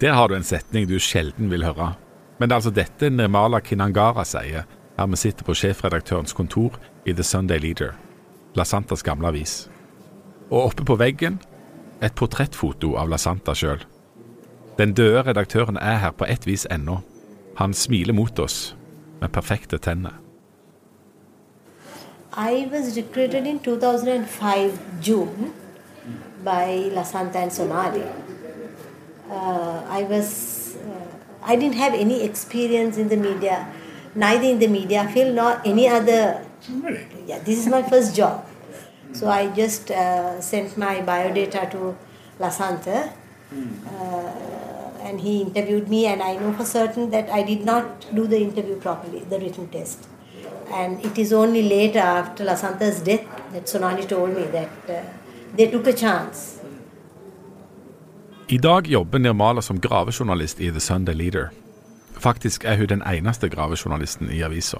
Der 0.00 0.12
har 0.12 0.28
du 0.28 0.34
en 0.34 0.44
setning 0.44 0.88
du 0.88 0.98
sjelden 0.98 1.50
vil 1.50 1.64
høre. 1.64 1.94
Men 2.38 2.48
det 2.48 2.52
er 2.52 2.58
altså 2.60 2.74
dette 2.74 3.10
Nirmala 3.10 3.60
Kinangara 3.60 4.24
sier 4.24 4.66
her 4.96 5.06
vi 5.06 5.16
sitter 5.16 5.44
på 5.44 5.54
sjefredaktørens 5.54 6.32
kontor 6.32 6.76
i 7.06 7.12
The 7.12 7.24
Sunday 7.24 7.58
Leader, 7.60 7.94
La 8.56 8.64
Santas 8.64 9.02
gamle 9.02 9.28
avis. 9.28 9.66
Og 10.50 10.70
oppe 10.70 10.84
på 10.88 10.96
veggen 10.96 11.38
et 12.00 12.14
portrettfoto 12.16 12.94
av 12.96 13.10
La 13.12 13.18
Santa 13.20 13.52
sjøl. 13.52 13.82
Den 14.78 14.94
døde 14.96 15.22
redaktøren 15.26 15.76
er 15.76 15.98
her 16.00 16.14
på 16.16 16.24
et 16.28 16.46
vis 16.48 16.66
ennå. 16.72 17.02
Han 17.60 17.74
smiler 17.74 18.16
mot 18.16 18.38
oss 18.38 18.76
med 19.20 19.32
perfekte 19.32 19.78
tenner. 19.78 20.16
I 22.36 22.68
was 22.72 22.96
recruited 22.96 23.46
in 23.46 23.58
2005 23.58 24.78
June 25.02 25.52
by 26.44 26.90
La 26.92 27.04
Santa 27.04 27.38
and 27.38 27.52
Sonali. 27.52 28.04
Uh, 29.30 29.80
I 29.90 30.04
was 30.04 30.76
uh, 30.76 31.52
I 31.52 31.56
didn't 31.56 31.76
have 31.76 31.94
any 31.94 32.22
experience 32.22 32.96
in 32.98 33.08
the 33.08 33.16
media 33.16 33.66
neither 34.16 34.48
in 34.48 34.58
the 34.58 34.68
media 34.68 35.08
field 35.08 35.34
nor 35.34 35.60
any 35.64 35.88
other. 35.88 36.42
Yeah, 37.26 37.38
this 37.40 37.58
is 37.58 37.66
my 37.68 37.82
first 37.82 38.16
job. 38.16 38.45
So 39.18 39.28
I 39.28 39.46
just 39.56 39.90
uh, 39.90 40.40
sent 40.40 40.76
my 40.76 40.96
biodata 41.00 41.70
to 41.70 41.96
La 42.38 42.50
Santa. 42.50 43.12
Uh, 43.52 44.46
and 45.06 45.20
he 45.20 45.40
interviewed 45.40 45.88
me, 45.88 46.06
and 46.06 46.22
I 46.22 46.36
know 46.36 46.52
for 46.52 46.64
certain 46.64 47.10
that 47.10 47.30
I 47.30 47.42
did 47.42 47.64
not 47.64 48.06
do 48.14 48.26
the 48.26 48.38
interview 48.38 48.76
properly, 48.76 49.20
the 49.30 49.38
written 49.38 49.68
test. 49.68 50.08
And 50.72 51.04
it 51.04 51.18
is 51.18 51.32
only 51.32 51.62
later, 51.62 52.00
after 52.00 52.44
Lasanta's 52.44 53.00
death, 53.00 53.24
that 53.52 53.68
Sonali 53.68 54.04
told 54.04 54.34
me 54.34 54.44
that 54.44 54.68
uh, 54.88 55.02
they 55.56 55.70
took 55.70 55.86
a 55.86 55.92
chance. 55.92 56.60
I 58.48 58.56
dag 58.56 58.86
jobber 58.86 59.18
Nirmala 59.18 59.62
som 59.62 59.80
gravejournalist 59.80 60.60
i 60.60 60.70
The 60.70 60.80
Sunday 60.80 61.14
Leader. 61.14 61.48
Faktisk 62.18 62.64
er 62.64 62.76
hun 62.76 62.86
den 62.88 63.02
eneste 63.02 63.48
gravejournalisten 63.48 64.30
i 64.30 64.42
avisa. 64.42 64.78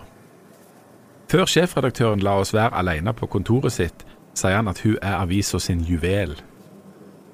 Før 1.31 1.45
sjefredaktøren 1.45 2.21
la 2.23 2.37
oss 2.40 2.55
være 2.55 2.75
alene 2.78 3.12
på 3.12 3.26
kontoret 3.26 3.73
sitt, 3.73 4.05
sier 4.37 4.57
han 4.59 4.69
at 4.69 4.83
hun 4.85 4.99
er 5.00 5.19
avisa 5.19 5.59
sin 5.62 5.83
juvel. 5.87 6.37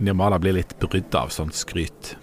Nirmala 0.02 0.38
blir 0.42 0.56
litt 0.56 0.74
brydd 0.80 1.14
av 1.14 1.30
sånt 1.34 1.54
skryt. 1.54 2.16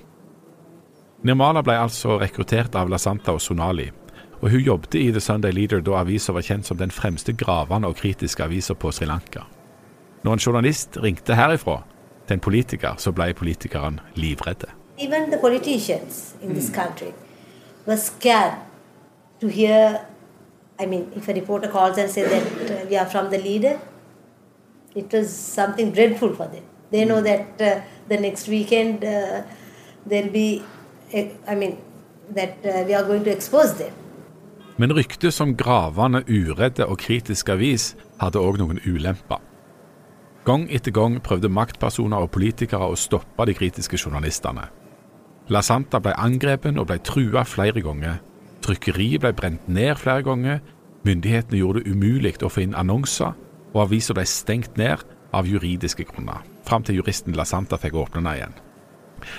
Nirmala 1.24 1.63
ble 1.63 1.75
altså 1.79 2.17
rekruttert 2.19 2.75
av 2.79 2.89
La 2.91 2.98
Santa 3.00 3.36
og 3.36 3.41
Sonali, 3.43 3.89
og 4.39 4.50
hun 4.53 4.63
jobbet 4.63 4.95
i 4.95 5.09
The 5.12 5.21
Sunday 5.24 5.51
Leader 5.51 5.83
da 5.83 6.00
avisa 6.00 6.33
var 6.36 6.45
kjent 6.48 6.67
som 6.67 6.79
den 6.79 6.91
fremste 6.95 7.36
gravende 7.36 7.91
og 7.91 8.00
kritiske 8.00 8.43
avisa 8.45 8.75
på 8.75 8.91
Sri 8.95 9.07
Lanka. 9.09 9.43
Når 10.24 10.33
en 10.33 10.43
journalist 10.45 10.98
ringte 11.03 11.36
herifra 11.36 11.81
til 12.27 12.38
en 12.38 12.43
politiker, 12.43 12.95
så 12.98 13.12
ble 13.12 13.33
politikeren 13.33 14.00
livredde. 14.15 14.71
Even 15.00 15.31
the 15.31 15.39
politicians 15.39 16.36
in 16.41 16.53
this 16.53 16.69
country 16.69 17.13
were 17.86 17.98
scared 17.98 18.59
to 19.41 19.48
hear. 19.48 20.00
I 20.79 20.86
mean, 20.86 21.12
if 21.15 21.27
a 21.27 21.33
reporter 21.33 21.69
calls 21.69 21.98
and 21.98 22.09
says 22.09 22.29
that 22.29 22.43
uh, 22.71 22.86
we 22.89 22.98
are 22.98 23.09
from 23.09 23.29
the 23.29 23.38
leader, 23.38 23.79
it 24.96 25.13
was 25.13 25.29
something 25.29 25.91
dreadful 25.93 26.34
for 26.36 26.48
them. 26.48 26.63
They 26.91 27.05
know 27.05 27.22
that 27.22 27.62
uh, 27.62 27.81
the 28.08 28.17
next 28.17 28.48
weekend 28.48 29.03
uh, 29.03 29.43
there'll 30.05 30.31
be, 30.31 30.63
uh, 31.13 31.25
I 31.48 31.55
mean, 31.55 31.77
that 32.36 32.58
uh, 32.65 32.84
we 32.88 32.93
are 32.93 33.03
going 33.03 33.24
to 33.24 33.31
expose 33.31 33.77
them. 33.77 33.93
Men 34.77 34.93
ryktet 34.96 35.34
som 35.34 35.55
gravende, 35.58 36.24
uredde 36.27 36.86
og 36.86 36.98
kritisk 36.98 37.50
avis 37.50 37.96
hadde 38.22 38.39
òg 38.39 38.62
noen 38.62 38.79
ulemper. 38.88 39.41
Gang 40.48 40.69
etter 40.72 40.93
gang 40.96 41.17
prøvde 41.22 41.51
maktpersoner 41.51 42.24
og 42.24 42.31
politikere 42.31 42.88
å 42.88 42.96
stoppe 42.96 43.46
de 43.46 43.53
kritiske 43.53 44.00
journalistene. 44.00 44.69
La 45.51 45.62
Santa 45.65 46.00
ble 46.00 46.13
angrepen 46.15 46.79
og 46.79 46.88
ble 46.88 47.00
trua 47.03 47.43
flere 47.43 47.84
ganger. 47.84 48.22
Trykkeriet 48.63 49.25
ble 49.25 49.34
brent 49.36 49.67
ned 49.67 49.98
flere 50.00 50.24
ganger. 50.24 50.63
Myndighetene 51.03 51.60
gjorde 51.60 51.84
det 51.84 51.91
umulig 51.91 52.34
å 52.43 52.51
få 52.51 52.63
inn 52.63 52.77
annonser, 52.77 53.36
og 53.73 53.83
avisa 53.85 54.15
ble 54.17 54.25
stengt 54.25 54.77
ned 54.77 55.03
av 55.35 55.47
juridiske 55.47 56.07
grunner, 56.09 56.41
fram 56.65 56.83
til 56.83 56.99
juristen 56.99 57.38
La 57.38 57.45
Santa 57.45 57.77
fikk 57.77 57.97
åpne 58.01 58.21
den 58.21 58.31
igjen. 58.33 58.57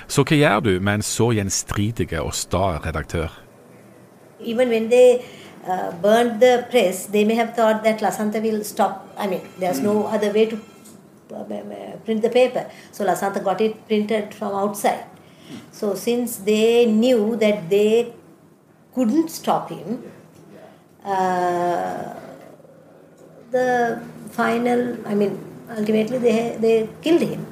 Så 0.07 0.25
hva 0.29 0.37
gjør 0.37 0.61
du 0.67 0.73
med 0.79 1.01
en 1.01 1.07
så 1.07 1.31
gjenstridige 1.35 2.23
og 2.23 2.35
sta 2.37 2.79
redaktør? 2.85 3.33
Even 4.41 4.69
when 4.69 4.89
they 4.89 5.21
uh, 5.67 5.93
burned 6.03 6.41
the 6.41 6.65
press, 6.71 7.07
they 7.07 7.25
may 7.25 7.35
have 7.35 7.55
thought 7.57 7.83
that 7.85 8.01
Lasanta 8.01 8.41
will 8.41 8.65
stop. 8.65 9.09
I 9.19 9.27
mean, 9.27 9.43
there's 9.59 9.81
no 9.81 10.07
other 10.07 10.33
way 10.33 10.47
to 10.47 10.57
uh, 11.35 11.97
print 12.05 12.23
the 12.23 12.31
paper. 12.31 12.67
So 12.93 13.05
Lasanta 13.05 13.43
got 13.45 13.61
it 13.61 13.87
printed 13.87 14.35
from 14.35 14.55
outside. 14.55 15.05
So 15.73 15.95
since 15.95 16.37
they 16.39 16.87
knew 16.87 17.37
that 17.37 17.69
they 17.69 18.13
couldn't 18.95 19.29
stop 19.29 19.71
him, 19.71 20.05
uh, 21.05 22.15
the 23.51 23.99
final, 24.31 24.97
I 25.07 25.15
mean, 25.15 25.39
ultimately 25.79 26.19
they, 26.19 26.57
they 26.61 26.89
killed 27.03 27.23
him. 27.23 27.47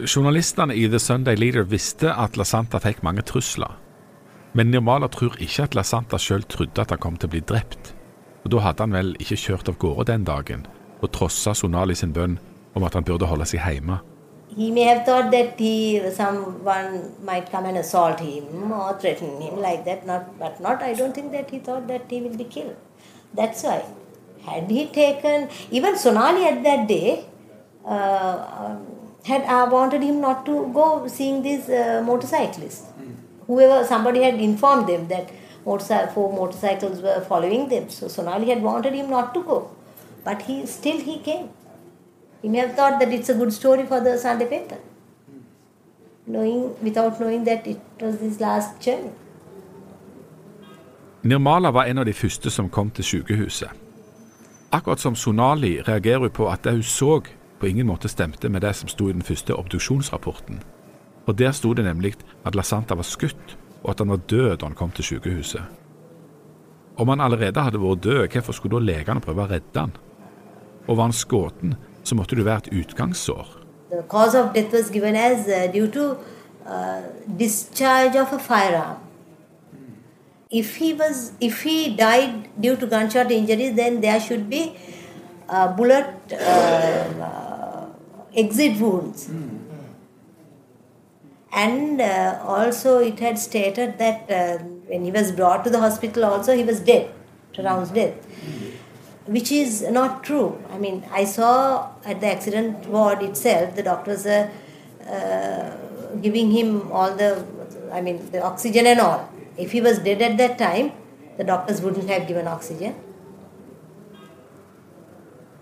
Journalistene 0.00 0.72
i 0.72 0.88
The 0.88 0.98
Sunday 0.98 1.36
Leader 1.36 1.64
visste 1.64 2.14
at 2.16 2.36
LaSanta 2.36 2.80
fikk 2.80 3.02
mange 3.02 3.22
trusler. 3.22 3.76
Men 4.56 4.70
Nirmala 4.70 5.08
tror 5.12 5.36
ikke 5.38 5.68
at 5.68 5.74
LaSanta 5.76 6.18
sjøl 6.18 6.42
trodde 6.48 6.80
at 6.80 6.90
han 6.90 6.98
kom 6.98 7.18
til 7.20 7.28
å 7.28 7.34
bli 7.36 7.42
drept. 7.44 7.92
Og 8.44 8.50
Da 8.50 8.62
hadde 8.64 8.82
han 8.82 8.96
vel 8.96 9.12
ikke 9.20 9.36
kjørt 9.36 9.68
av 9.68 9.76
gårde 9.78 10.08
den 10.08 10.24
dagen, 10.24 10.64
og 11.02 11.12
trossa 11.12 11.52
Sonali 11.54 11.94
sin 11.94 12.14
bønn 12.16 12.38
om 12.74 12.84
at 12.84 12.96
han 12.96 13.04
burde 13.04 13.28
holde 13.28 13.46
seg 13.46 13.60
hjemme. 13.60 14.00
He 14.56 14.70
may 14.70 14.82
have 14.82 15.06
thought 15.06 15.30
that 15.30 15.58
he, 15.58 16.00
someone 16.10 17.14
might 17.24 17.50
come 17.50 17.66
and 17.66 17.76
assault 17.78 18.20
him 18.20 18.72
or 18.72 18.98
threaten 18.98 19.40
him 19.40 19.60
like 19.60 19.84
that, 19.84 20.06
not, 20.06 20.38
but 20.38 20.60
not. 20.60 20.82
I 20.82 20.94
don't 20.94 21.14
think 21.14 21.30
that 21.32 21.50
he 21.50 21.60
thought 21.60 21.86
that 21.86 22.10
he 22.10 22.20
will 22.20 22.36
be 22.36 22.44
killed. 22.44 22.76
That's 23.32 23.62
why. 23.62 23.84
Had 24.44 24.70
he 24.70 24.86
taken, 24.86 25.48
even 25.70 25.96
Sonali 25.96 26.46
at 26.46 26.62
that 26.64 26.88
day, 26.88 27.26
uh, 27.84 28.46
um, 28.58 28.86
had 29.24 29.42
uh, 29.42 29.68
wanted 29.70 30.02
him 30.02 30.20
not 30.20 30.44
to 30.46 30.70
go 30.74 31.06
seeing 31.06 31.42
these 31.42 31.68
uh, 31.68 32.02
motorcyclists. 32.04 32.86
Whoever, 33.46 33.84
somebody 33.86 34.22
had 34.22 34.34
informed 34.34 34.88
them 34.88 35.08
that 35.08 35.30
motorcycle, 35.64 36.12
four 36.12 36.32
motorcycles 36.32 37.00
were 37.02 37.20
following 37.20 37.68
them. 37.68 37.88
So 37.88 38.08
Sonali 38.08 38.48
had 38.48 38.62
wanted 38.62 38.94
him 38.94 39.10
not 39.10 39.34
to 39.34 39.42
go. 39.42 39.70
But 40.24 40.42
he 40.42 40.66
still 40.66 40.98
he 40.98 41.18
came. 41.18 41.50
He 42.42 42.48
may 42.48 42.58
have 42.58 42.74
thought 42.74 43.00
that 43.00 43.12
it's 43.12 43.28
a 43.28 43.34
good 43.34 43.52
story 43.52 43.86
for 43.86 44.00
the 44.00 44.18
Sunday 44.18 44.46
paper. 44.46 44.78
Knowing, 46.26 46.74
without 46.82 47.20
knowing 47.20 47.44
that 47.44 47.66
it 47.66 47.80
was 48.00 48.20
his 48.20 48.40
last 48.40 48.80
journey. 48.80 49.10
Nirmala 51.22 51.70
var 51.70 51.84
en 51.84 51.98
av 51.98 52.04
de 52.04 52.12
første 52.12 52.50
som 52.50 52.68
kom 52.68 52.90
til 52.90 53.04
sykehuset. 53.04 53.68
Akkurat 54.72 55.00
som 55.00 55.14
Sonali 55.14 55.80
reagerer 55.82 56.18
hun 56.18 56.30
på 56.30 56.48
at 56.48 56.64
det 56.64 56.72
hun 56.72 56.82
så, 56.82 57.20
på 57.60 57.66
ingen 57.66 57.86
måte 57.86 58.08
stemte 58.08 58.48
med 58.48 58.60
det 58.60 58.74
som 58.76 58.88
sto 58.88 59.08
i 59.08 59.12
den 59.12 59.22
første 59.22 59.54
obduksjonsrapporten. 59.54 60.62
Og 61.26 61.38
Der 61.38 61.52
sto 61.52 61.72
det 61.72 61.84
nemlig 61.84 62.14
at 62.44 62.54
Lasanta 62.54 62.94
var 62.94 63.02
skutt, 63.02 63.58
og 63.82 63.90
at 63.90 63.98
han 63.98 64.08
var 64.08 64.16
død 64.16 64.56
da 64.56 64.66
han 64.66 64.74
kom 64.74 64.90
til 64.90 65.04
sykehuset. 65.04 65.62
Om 66.96 67.08
han 67.08 67.20
allerede 67.20 67.60
hadde 67.60 67.80
vært 67.80 68.02
død, 68.02 68.28
hvorfor 68.28 68.52
skulle 68.52 68.80
da 68.80 68.84
legene 68.84 69.20
prøve 69.20 69.42
å 69.42 69.50
redde 69.50 69.80
han? 69.80 69.92
Og 70.88 70.96
var 70.96 71.02
han 71.02 71.12
skutt, 71.12 71.62
The 73.90 74.02
cause 74.02 74.34
of 74.34 74.52
death 74.54 74.72
was 74.72 74.90
given 74.90 75.16
as 75.16 75.48
uh, 75.48 75.66
due 75.72 75.88
to 75.88 76.18
uh, 76.66 77.02
discharge 77.36 78.16
of 78.16 78.32
a 78.32 78.38
firearm. 78.38 78.98
If 80.50 80.76
he 80.76 80.92
was, 80.94 81.32
if 81.40 81.62
he 81.62 81.94
died 81.94 82.48
due 82.60 82.76
to 82.76 82.86
gunshot 82.86 83.30
injuries, 83.30 83.74
then 83.74 84.00
there 84.00 84.20
should 84.20 84.48
be 84.50 84.76
uh, 85.48 85.68
bullet 85.72 86.06
exit 88.34 88.80
wounds. 88.80 89.30
And 91.52 92.00
also, 92.00 92.98
it 92.98 93.18
had 93.18 93.38
stated 93.38 93.98
that 93.98 94.28
when 94.86 95.04
he 95.04 95.10
was 95.10 95.32
brought 95.32 95.64
to 95.64 95.70
the 95.70 95.80
hospital, 95.80 96.24
also 96.24 96.56
he 96.56 96.64
was 96.64 96.80
dead, 96.80 97.10
pronounced 97.52 97.94
death, 97.94 98.14
which 99.34 99.52
is 99.52 99.82
not 99.82 100.24
true. 100.24 100.58
I 100.74 100.78
mean, 100.78 101.04
I 101.12 101.24
saw 101.24 101.88
at 102.04 102.20
the 102.20 102.26
accident 102.26 102.86
ward 102.86 103.22
itself, 103.22 103.76
the 103.76 103.82
doctors 103.82 104.26
are 104.26 104.50
uh, 105.06 105.70
giving 106.20 106.50
him 106.50 106.90
all 106.90 107.14
the, 107.16 107.44
I 107.92 108.00
mean, 108.00 108.18
the 108.32 108.42
oxygen 108.42 108.86
and 108.86 109.00
all. 109.00 109.28
If 109.56 109.70
he 109.70 109.80
was 109.80 110.00
dead 110.00 110.20
at 110.22 110.36
that 110.38 110.58
time, 110.58 110.90
the 111.36 111.44
doctors 111.44 111.80
wouldn't 111.80 112.08
have 112.08 112.26
given 112.26 112.48
oxygen. 112.48 112.94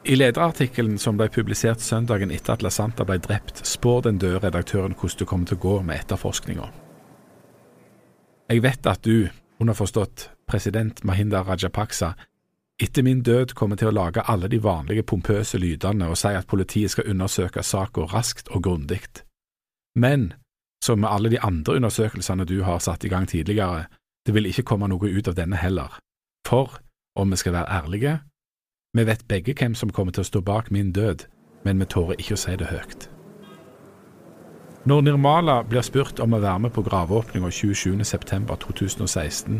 I 0.04 0.16
lederartikkelen 0.16 0.96
som 0.98 1.18
ble 1.20 1.28
publisert 1.28 1.84
søndagen 1.84 2.30
etter 2.32 2.54
at 2.56 2.64
LaSanta 2.64 3.04
ble 3.04 3.18
drept, 3.20 3.60
spår 3.68 4.06
den 4.06 4.22
døde 4.22 4.40
redaktøren 4.46 4.96
hvordan 4.96 5.18
det 5.18 5.28
kommer 5.28 5.50
til 5.50 5.58
å 5.58 5.64
gå 5.66 5.74
med 5.84 6.00
etterforskninga. 6.00 6.70
Jeg 8.48 8.64
vet 8.64 8.88
at 8.88 9.04
du, 9.04 9.28
underforstått 9.60 10.30
president 10.48 11.04
Mahinda 11.04 11.42
Rajapaksa, 11.44 12.14
etter 12.82 13.02
min 13.02 13.22
død 13.22 13.54
kommer 13.54 13.76
til 13.76 13.90
å 13.90 13.94
lage 13.94 14.22
alle 14.30 14.48
de 14.48 14.62
vanlige 14.62 15.02
pompøse 15.02 15.58
lydene 15.58 16.08
og 16.08 16.18
si 16.18 16.30
at 16.34 16.46
politiet 16.46 16.94
skal 16.94 17.10
undersøke 17.10 17.62
saka 17.62 18.06
raskt 18.12 18.50
og 18.54 18.62
grundig. 18.62 19.02
Men 19.98 20.32
som 20.84 21.00
med 21.00 21.10
alle 21.10 21.30
de 21.30 21.40
andre 21.40 21.74
undersøkelsene 21.74 22.44
du 22.44 22.62
har 22.62 22.78
satt 22.78 23.04
i 23.04 23.08
gang 23.08 23.28
tidligere, 23.28 23.84
det 24.26 24.34
vil 24.34 24.46
ikke 24.46 24.62
komme 24.62 24.88
noe 24.88 25.10
ut 25.10 25.28
av 25.28 25.34
denne 25.34 25.56
heller. 25.56 25.98
For, 26.46 26.78
om 27.16 27.30
vi 27.30 27.36
skal 27.36 27.52
være 27.52 27.82
ærlige, 27.82 28.18
vi 28.94 29.04
vet 29.04 29.28
begge 29.28 29.54
hvem 29.58 29.74
som 29.74 29.90
kommer 29.90 30.12
til 30.12 30.22
å 30.22 30.30
stå 30.30 30.40
bak 30.40 30.70
min 30.70 30.92
død, 30.92 31.26
men 31.64 31.78
vi 31.82 31.90
tårer 31.90 32.16
ikke 32.18 32.34
å 32.38 32.40
si 32.40 32.56
det 32.56 32.70
høyt. 32.70 33.10
Når 34.88 35.02
Nirmala 35.04 35.62
blir 35.66 35.82
spurt 35.82 36.20
om 36.22 36.32
å 36.32 36.40
være 36.40 36.58
med 36.64 36.72
på 36.72 36.82
graveåpninga 36.86 37.50
27.9.2016, 37.52 39.58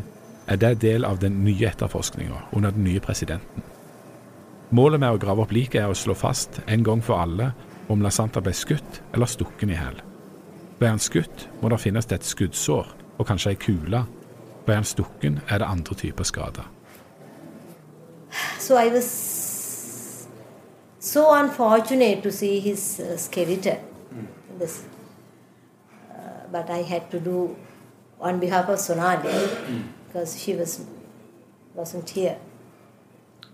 er 0.49 0.57
det 0.57 0.79
del 0.81 1.05
av 1.05 1.19
den 1.21 1.43
nye 1.45 1.69
etterforskninga 1.69 2.43
under 2.57 2.73
den 2.73 2.85
nye 2.85 3.01
presidenten. 3.05 3.65
Målet 4.71 5.01
med 5.01 5.17
å 5.17 5.21
grave 5.21 5.45
opp 5.45 5.53
liket 5.53 5.83
er 5.83 5.93
å 5.93 5.97
slå 5.97 6.17
fast 6.17 6.61
en 6.67 6.85
gang 6.85 7.03
for 7.05 7.21
alle 7.21 7.53
om 7.89 8.03
La 8.05 8.11
Santa 8.13 8.41
ble 8.45 8.53
skutt 8.57 9.01
eller 9.15 9.29
stukken 9.29 9.73
i 9.73 9.79
hæl. 9.79 10.01
Ble 10.79 10.93
han 10.93 11.01
skutt, 11.03 11.49
må 11.61 11.73
det 11.73 11.81
finnes 11.83 12.09
et 12.13 12.25
skuddsår 12.25 12.91
og 13.19 13.27
kanskje 13.29 13.55
ei 13.55 13.61
kule. 13.61 14.03
Ble 14.67 14.77
han 14.77 14.89
stukken, 14.89 15.41
er 15.49 15.61
det 15.61 15.69
andre 15.69 15.97
typer 15.97 16.29
skader. 16.29 16.69
So 18.61 18.77
I 18.77 18.89
was 18.93 19.09
so 21.01 21.33
unfortunate 21.33 22.23
to 22.23 22.31
see 22.31 22.61
his 22.61 23.01
uh, 23.01 23.17
skeleton. 23.17 23.79
This, 24.59 24.83
but 26.53 26.69
I 26.69 26.83
had 26.83 27.11
to 27.11 27.21
do 27.21 27.57
on 28.21 28.41
behalf 28.41 28.69
of 28.69 28.79
Sonali 28.81 29.33
because 30.09 30.41
she 30.43 30.55
was 30.55 30.85
wasn't 31.75 32.11
here. 32.11 32.39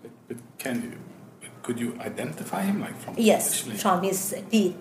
But, 0.02 0.10
but 0.28 0.36
can 0.58 0.82
you, 0.82 1.48
could 1.62 1.78
you 1.78 1.96
identify 2.00 2.62
him 2.62 2.80
like 2.80 2.96
from 2.98 3.14
Yes, 3.18 3.52
actually? 3.52 3.76
from 3.76 4.02
his 4.02 4.34
teeth. 4.50 4.76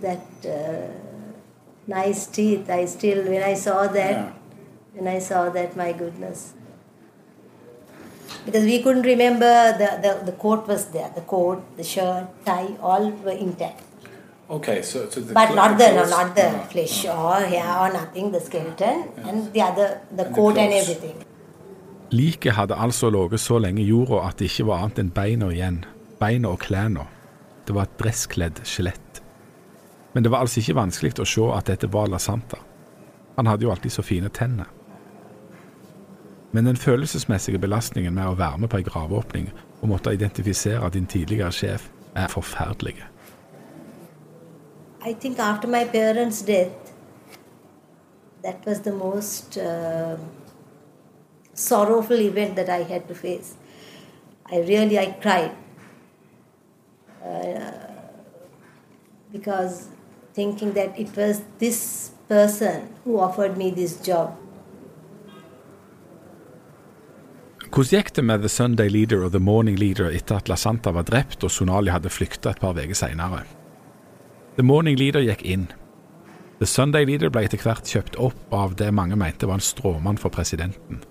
That 0.00 0.26
uh, 0.44 0.88
nice 1.86 2.26
teeth. 2.26 2.68
I 2.70 2.84
still, 2.86 3.24
when 3.28 3.42
I 3.42 3.54
saw 3.54 3.86
that, 3.86 4.10
Yeah. 4.12 4.32
when 4.94 5.08
I 5.08 5.18
saw 5.18 5.50
that, 5.50 5.76
my 5.76 5.92
goodness. 5.92 6.54
Because 8.44 8.64
we 8.64 8.82
couldn't 8.82 9.02
remember 9.02 9.72
the, 9.76 9.88
the, 10.02 10.24
the 10.30 10.32
coat 10.32 10.68
was 10.68 10.86
there, 10.86 11.10
the 11.14 11.22
coat, 11.22 11.62
the 11.76 11.82
shirt, 11.82 12.28
tie, 12.44 12.76
all 12.80 13.10
were 13.10 13.30
intact. 13.32 13.82
Okay, 14.48 14.82
so, 14.82 14.98
so 15.10 15.20
the 15.20 15.34
But 15.34 15.54
not 15.56 15.78
the, 15.78 15.88
no, 15.92 16.02
clothes- 16.04 16.10
not 16.10 16.36
the 16.36 16.50
no, 16.52 16.58
flesh 16.70 17.04
no. 17.04 17.12
or 17.12 17.40
hair 17.40 17.78
or 17.80 17.88
nothing, 17.92 18.32
the 18.32 18.40
skeleton 18.40 19.02
and 19.24 19.52
the 19.52 19.62
other, 19.62 19.88
the 20.16 20.24
And 20.26 20.34
the 20.36 20.60
and 20.60 20.72
everything. 20.74 21.16
Liket 22.10 22.52
hadde 22.52 22.74
altså 22.74 23.10
ligget 23.10 23.40
så 23.40 23.58
lenge 23.58 23.82
i 23.82 23.86
jorda 23.88 24.28
at 24.28 24.38
det 24.38 24.44
ikke 24.44 24.66
var 24.66 24.84
annet 24.84 24.98
enn 24.98 25.10
beina 25.10 25.48
igjen. 25.50 25.84
Beina 26.20 26.48
og 26.48 26.58
klærne. 26.62 27.06
Det 27.66 27.74
var 27.74 27.82
et 27.82 27.96
dresskledd 27.98 28.60
skjelett. 28.64 29.22
Men 30.14 30.22
det 30.22 30.30
var 30.30 30.38
altså 30.46 30.60
ikke 30.60 30.74
vanskelig 30.78 31.18
å 31.20 31.26
se 31.26 31.48
at 31.58 31.66
dette 31.66 31.90
var 31.92 32.06
La 32.06 32.18
Santa. 32.18 32.56
Han 33.36 33.46
hadde 33.46 33.66
jo 33.66 33.70
alltid 33.74 33.90
så 33.92 34.02
fine 34.06 34.28
tenner. 34.28 34.70
Men 36.52 36.64
den 36.70 36.76
følelsesmessige 36.76 37.58
belastningen 37.58 38.14
med 38.14 38.26
å 38.30 38.36
være 38.38 38.58
med 38.62 38.70
på 38.70 38.78
ei 38.78 38.86
graveåpning 38.86 39.50
og 39.82 39.88
måtte 39.88 40.14
identifisere 40.14 40.88
din 40.94 41.06
tidligere 41.06 41.50
sjef, 41.52 41.90
er 42.14 42.28
forferdelig. 42.32 42.94
I 45.06 45.12
think 45.12 45.38
after 45.38 45.68
my 45.68 45.84
parents' 45.84 46.42
death, 46.42 46.92
that 48.42 48.66
was 48.66 48.80
the 48.80 48.92
most 48.92 49.56
uh, 49.56 50.16
sorrowful 51.54 52.20
event 52.20 52.56
that 52.56 52.68
I 52.68 52.82
had 52.82 53.06
to 53.08 53.14
face. 53.14 53.54
I 54.52 54.56
really 54.70 54.98
I 54.98 55.06
cried 55.22 55.52
uh, 57.22 57.70
because 59.32 59.88
thinking 60.34 60.72
that 60.72 60.98
it 60.98 61.16
was 61.16 61.42
this 61.58 62.10
person 62.28 62.88
who 63.04 63.20
offered 63.20 63.56
me 63.56 63.70
this 63.70 63.94
job. 64.06 64.34
Hvordan 67.70 67.90
gikk 67.90 68.14
det 68.16 68.24
med 68.24 68.40
The 68.40 68.48
Sunday 68.48 68.88
Leader 68.88 69.22
og 69.24 69.30
The 69.30 69.40
Morning 69.40 69.78
Leader 69.78 70.10
etter 70.10 70.36
at 70.36 70.48
La 70.48 70.56
Santa 70.56 70.90
var 70.90 71.06
drept 71.06 71.44
og 71.44 71.50
Sonali 71.50 71.94
hadde 71.94 72.10
flykta 72.10 72.50
et 72.50 72.60
par 72.60 72.74
uker 72.74 72.94
seinere? 72.94 73.44
The 74.56 74.62
Morning 74.62 74.96
Leader 74.96 75.20
gikk 75.20 75.42
inn. 75.44 75.66
The 76.58 76.66
Sunday 76.66 77.04
Leader 77.04 77.28
ble 77.28 77.42
etter 77.44 77.60
hvert 77.60 77.84
kjøpt 77.92 78.14
opp 78.16 78.54
av 78.56 78.76
det 78.80 78.88
mange 78.96 79.16
mente 79.20 79.44
var 79.48 79.58
en 79.58 79.64
stråmann 79.64 80.16
for 80.16 80.32
presidenten. 80.32 81.02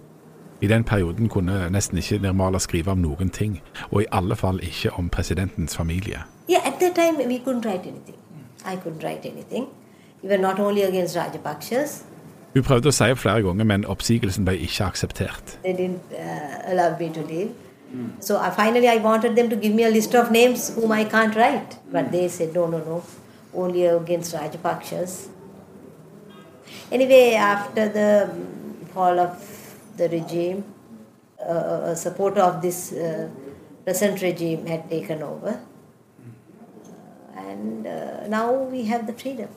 I 0.62 0.67
den 0.71 0.84
perioden 0.84 1.29
kunne 1.29 1.67
nesten 1.69 1.99
ikke 2.01 2.17
Nirmala 2.23 2.58
skrive 2.63 2.95
om 2.95 3.03
noen 3.03 3.29
ting, 3.29 3.60
og 3.91 4.01
i 4.01 4.08
alle 4.12 4.36
fall 4.39 4.58
ikke 4.65 4.95
om 4.97 5.10
presidentens 5.13 5.77
familie. 5.77 6.23
Yeah, 6.49 6.65
at 6.65 6.79
that 6.79 6.95
time 6.95 7.17
we 7.27 7.38
couldn't 7.38 7.65
write 7.69 7.86
anything. 7.86 8.17
I 8.65 8.77
couldn't 8.81 9.03
write 9.03 9.29
anything. 9.29 9.67
We 10.23 10.29
were 10.29 10.41
not 10.41 10.60
only 10.60 10.81
against 10.81 11.15
Rajapakshas, 11.17 12.03
Hun 12.55 12.63
prøvde 12.63 12.88
å 12.88 12.95
si 12.95 13.12
flere 13.19 13.41
ganger, 13.43 13.65
men 13.67 13.86
oppsigelsen 13.86 14.45
ble 14.47 14.53
ikke 14.63 14.86
akseptert. 14.88 15.58
they 15.62 15.73
didn't 15.73 16.01
uh, 16.15 16.71
allow 16.71 16.97
me 16.99 17.10
to 17.13 17.21
leave. 17.21 17.51
So 18.19 18.38
I, 18.38 18.49
finally, 18.49 18.88
I 18.88 18.97
wanted 19.03 19.36
them 19.36 19.49
to 19.49 19.55
give 19.55 19.73
me 19.75 19.84
a 19.84 19.89
list 19.89 20.15
of 20.15 20.31
names 20.31 20.69
whom 20.75 20.91
I 20.91 21.03
can't 21.03 21.36
write, 21.36 21.77
but 21.91 22.12
they 22.12 22.27
said 22.29 22.53
no, 22.55 22.65
no, 22.67 22.77
no, 22.79 23.03
only 23.56 23.86
against 23.86 24.36
Rajapakshas. 24.36 25.30
Anyway, 26.91 27.34
after 27.34 27.89
the 27.89 28.30
mm, 28.30 28.88
fall 28.94 29.20
of 29.20 29.32
the 29.98 30.08
regime, 30.10 30.63
uh, 31.39 31.91
a 31.91 31.96
supporter 31.96 32.41
of 32.41 32.62
this 32.62 32.91
uh, 32.94 33.30
present 33.84 34.22
regime 34.22 34.65
had 34.65 34.89
taken 34.89 35.24
over, 35.24 35.60
Uh, 37.36 37.52
and 37.52 37.88
uh, 37.88 38.28
now 38.28 38.54
we 38.72 38.86
have 38.86 39.06
the 39.08 39.13
freedom. 39.13 39.48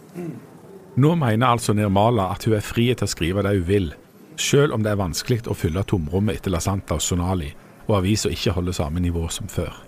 Nå 0.96 1.14
mener 1.14 1.46
altså 1.46 1.72
Nirmala 1.72 2.30
at 2.34 2.44
hun 2.44 2.54
er 2.54 2.60
fri 2.60 2.88
til 2.94 3.06
å 3.06 3.10
skrive 3.10 3.42
det 3.42 3.54
hun 3.58 3.66
vil, 3.68 3.92
selv 4.36 4.74
om 4.74 4.82
det 4.82 4.90
er 4.92 4.98
vanskelig 4.98 5.46
å 5.46 5.54
fylle 5.54 5.84
tomrommet 5.86 6.40
etter 6.40 6.50
La 6.50 6.60
Santa 6.60 6.94
og 6.98 7.02
Sonali, 7.02 7.52
og 7.86 7.96
avisa 8.00 8.28
ikke 8.28 8.56
holder 8.56 8.72
samme 8.72 9.00
nivå 9.00 9.28
som 9.28 9.48
før. 9.48 9.84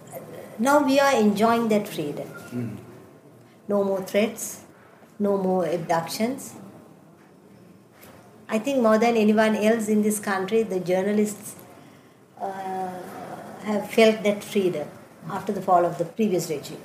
Now 0.58 0.78
we 0.84 1.00
are 1.00 1.16
enjoying 1.16 1.68
that 1.70 1.88
freedom. 1.88 2.28
No 3.70 3.78
more 3.88 4.02
threats, 4.10 4.44
no 5.18 5.32
more 5.36 5.64
abductions. 5.78 6.54
I 8.48 8.58
think 8.58 8.82
more 8.82 8.98
than 8.98 9.14
anyone 9.16 9.54
else 9.68 9.88
in 9.94 10.02
this 10.02 10.18
country, 10.30 10.62
the 10.64 10.80
journalists 10.80 11.54
uh, 12.42 12.48
have 13.64 13.84
felt 13.96 14.24
that 14.24 14.42
freedom 14.52 14.88
after 15.36 15.52
the 15.52 15.62
fall 15.62 15.84
of 15.84 15.98
the 15.98 16.04
previous 16.04 16.50
regime. 16.50 16.82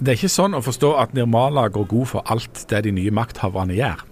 Det 0.00 0.14
er 0.14 0.16
ikke 0.16 0.30
sånn 0.32 0.54
å 0.56 0.62
forstå 0.64 0.94
at 0.96 1.10
Nirmala 1.12 1.66
går 1.68 1.84
god 1.90 2.06
for 2.08 2.32
alt 2.32 2.62
det 2.70 2.84
de 2.86 2.92
nye 2.96 3.10
makthaverne 3.12 3.74
gjør. 3.76 4.04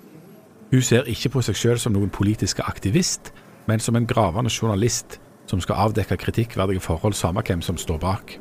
Hun 0.72 0.82
ser 0.84 1.06
ikke 1.08 1.30
på 1.36 1.42
seg 1.46 1.56
selv 1.56 1.80
som 1.80 1.94
noen 1.94 2.10
politisk 2.12 2.60
aktivist, 2.60 3.30
men 3.70 3.80
som 3.80 3.96
en 3.96 4.08
gravende 4.08 4.52
journalist 4.52 5.16
som 5.48 5.62
skal 5.64 5.80
avdekke 5.86 6.18
kritikkverdige 6.20 6.82
forhold 6.84 7.16
samme 7.16 7.40
hvem 7.40 7.62
som 7.64 7.78
står 7.80 8.02
bak. 8.02 8.34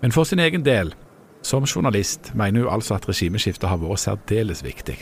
Men 0.00 0.12
for 0.12 0.24
sin 0.24 0.40
egen 0.40 0.64
del, 0.64 0.94
som 1.44 1.66
journalist, 1.68 2.32
mener 2.34 2.64
hun 2.64 2.72
altså 2.72 2.96
at 2.96 3.08
regimeskiftet 3.08 3.68
har 3.68 3.80
vært 3.82 4.02
særdeles 4.02 4.64
viktig. 4.64 4.96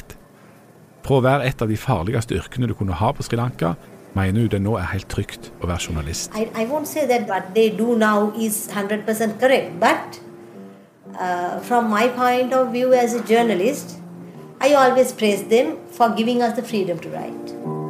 Fra 1.02 1.18
å 1.18 1.24
være 1.24 1.46
et 1.48 1.62
av 1.62 1.70
de 1.70 1.78
farligste 1.78 2.36
yrkene 2.38 2.68
du 2.70 2.74
kunne 2.78 2.98
ha 2.98 3.10
på 3.14 3.24
Sri 3.26 3.38
Lanka, 3.38 3.74
mener 4.14 4.44
hun 4.44 4.50
det 4.52 4.60
nå 4.62 4.76
er 4.78 4.90
helt 4.92 5.08
trygt 5.10 5.50
å 5.62 5.70
være 5.70 5.88
journalist. 5.88 6.34
I, 6.34 6.48
I 6.54 6.66
won't 6.66 6.90
say 6.90 7.06
that 7.06 7.28
what 7.30 7.54
they 7.54 7.70
do 7.70 7.96
now 7.96 8.32
is 8.36 8.68
100% 8.70 9.38
correct, 9.40 9.78
but 9.80 10.20
uh, 11.18 11.60
from 11.60 11.90
my 11.90 12.08
point 12.08 12.52
of 12.52 12.72
view 12.72 12.92
as 12.94 13.14
a 13.14 13.22
journalist, 13.22 13.98
I 14.60 14.74
always 14.74 15.12
praise 15.12 15.42
them 15.44 15.78
for 15.90 16.10
giving 16.14 16.42
us 16.42 16.54
the 16.54 16.62
freedom 16.62 16.98
to 17.00 17.08
write. 17.10 17.81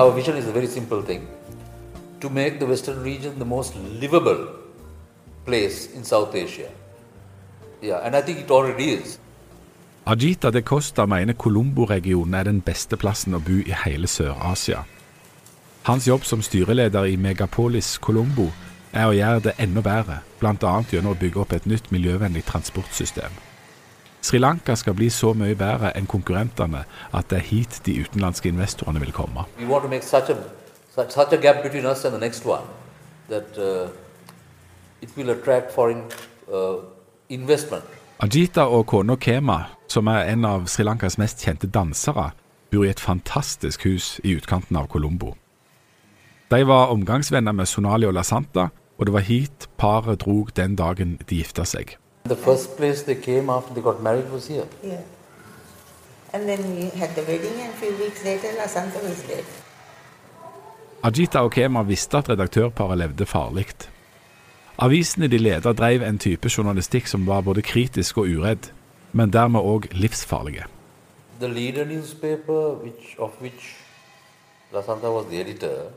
Our 0.00 0.14
vision 0.14 0.36
is 0.38 0.46
a 0.48 0.52
very 0.52 0.66
simple 0.66 1.02
thing 1.02 1.28
to 2.20 2.30
make 2.30 2.58
the 2.58 2.66
Western 2.66 3.02
region 3.02 3.38
the 3.38 3.44
most 3.44 3.74
livable 4.00 4.46
place 5.44 5.90
in 5.94 6.04
South 6.04 6.34
Asia. 6.34 6.70
Yeah, 7.82 8.06
and 8.06 8.16
I 8.16 8.22
think 8.22 8.38
it 8.38 8.50
already 8.50 8.94
is. 8.94 9.18
Ajita 10.06 10.50
de 10.50 10.62
Costa 10.62 11.06
mener 11.06 11.34
Colombo-regionen 11.34 12.34
er 12.34 12.44
den 12.44 12.62
beste 12.64 12.96
plassen 12.96 13.36
å 13.36 13.42
bo 13.44 13.60
i 13.60 13.76
hele 13.84 14.08
Sør-Asia. 14.08 14.86
Hans 15.84 16.08
jobb 16.08 16.24
som 16.24 16.40
styreleder 16.40 17.04
i 17.04 17.20
Megapolis 17.20 17.98
Colombo 18.00 18.48
er 18.92 19.04
å 19.04 19.12
gjøre 19.12 19.50
det 19.50 19.56
enda 19.60 19.84
bedre, 19.84 20.22
bl.a. 20.40 20.74
gjennom 20.88 21.12
å 21.12 21.20
bygge 21.20 21.44
opp 21.44 21.52
et 21.52 21.68
nytt 21.68 21.92
miljøvennlig 21.92 22.46
transportsystem. 22.48 23.36
Sri 24.20 24.38
Lanka 24.38 24.74
skal 24.76 24.94
bli 24.94 25.08
så 25.10 25.32
mye 25.34 25.56
bedre 25.56 25.94
enn 25.96 26.06
konkurrentene 26.10 26.84
at 27.16 27.30
det 27.30 27.38
er 27.38 27.46
hit 27.48 27.80
de 27.86 27.96
utenlandske 28.02 28.48
investorene 28.52 29.00
vil 29.00 29.12
komme. 29.16 29.46
Such 30.02 30.30
a 30.30 30.36
such, 30.94 31.16
a 31.16 31.26
that 33.28 33.58
uh, 33.58 33.88
foreign 35.74 36.02
uh. 36.52 36.82
Ajita 38.18 38.64
og 38.66 38.86
kona 38.86 39.16
Kema, 39.16 39.60
som 39.88 40.08
er 40.10 40.32
en 40.32 40.44
av 40.44 40.66
Sri 40.66 40.82
Lankas 40.84 41.16
mest 41.18 41.44
kjente 41.44 41.68
dansere, 41.70 42.32
bor 42.70 42.84
i 42.84 42.90
et 42.90 43.00
fantastisk 43.00 43.86
hus 43.86 44.18
i 44.24 44.34
utkanten 44.34 44.76
av 44.76 44.88
Colombo. 44.90 45.36
De 46.50 46.66
var 46.66 46.90
omgangsvenner 46.90 47.54
med 47.54 47.70
Sonali 47.70 48.08
og 48.10 48.16
La 48.18 48.26
Santa, 48.26 48.68
og 48.98 49.06
det 49.06 49.14
var 49.14 49.26
hit 49.28 49.68
paret 49.78 50.20
drog 50.26 50.50
den 50.56 50.74
dagen 50.76 51.20
de 51.28 51.38
gifta 51.38 51.64
seg. 51.64 51.99
The 52.24 52.36
first 52.36 52.76
place 52.76 53.02
they 53.02 53.14
came 53.14 53.50
after 53.50 53.74
they 53.74 53.82
got 53.82 54.02
married 54.02 54.30
was 54.30 54.46
here. 54.46 54.66
Yeah. 54.82 55.02
And 56.32 56.48
then 56.48 56.76
we 56.76 56.90
had 56.90 57.14
the 57.14 57.22
wedding, 57.22 57.60
and 57.60 57.74
a 57.74 57.76
few 57.76 57.96
weeks 57.96 58.24
later, 58.24 58.52
La 58.56 58.66
Santa 58.66 58.98
was 58.98 59.22
dead. 59.22 59.44
Ajita 61.02 61.40
og 61.40 61.52
Kema 61.52 61.82
visste 61.82 62.18
at 62.18 62.28
redaktørparet 62.28 62.98
levde 62.98 63.26
farlig. 63.26 63.66
Avisene 64.78 65.28
de 65.28 65.38
leda 65.38 65.72
drev 65.72 66.02
en 66.02 66.18
type 66.18 66.48
journalistikk 66.48 67.06
som 67.06 67.26
var 67.26 67.40
både 67.40 67.62
kritisk 67.62 68.18
og 68.18 68.28
uredd, 68.28 68.70
men 69.12 69.32
dermed 69.32 69.60
òg 69.60 69.88
livsfarlige. 69.92 70.64
The 71.40 71.48
leader 71.48 71.84
newspaper, 71.84 72.74
which 72.84 73.16
of 73.18 73.30
which 73.40 73.76
La 74.72 74.82
Santa 74.82 75.10
was 75.10 75.26
the 75.26 75.40
editor, 75.40 75.90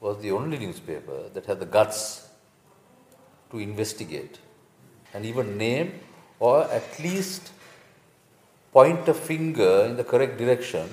was 0.00 0.16
the 0.22 0.32
only 0.32 0.58
newspaper 0.58 1.28
that 1.34 1.46
had 1.46 1.56
the 1.60 1.66
guts 1.66 2.24
to 3.50 3.58
investigate 3.58 4.40
and 5.14 5.24
even 5.24 5.58
name 5.58 5.90
or 6.40 6.62
at 6.62 6.98
least 6.98 7.52
point 8.72 9.08
a 9.08 9.14
finger 9.14 9.86
in 9.86 9.96
the 9.96 10.04
correct 10.04 10.38
direction 10.38 10.88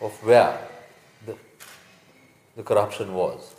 of 0.00 0.12
where 0.22 0.58
the, 1.26 1.34
the 2.56 2.62
corruption 2.62 3.14
was. 3.14 3.54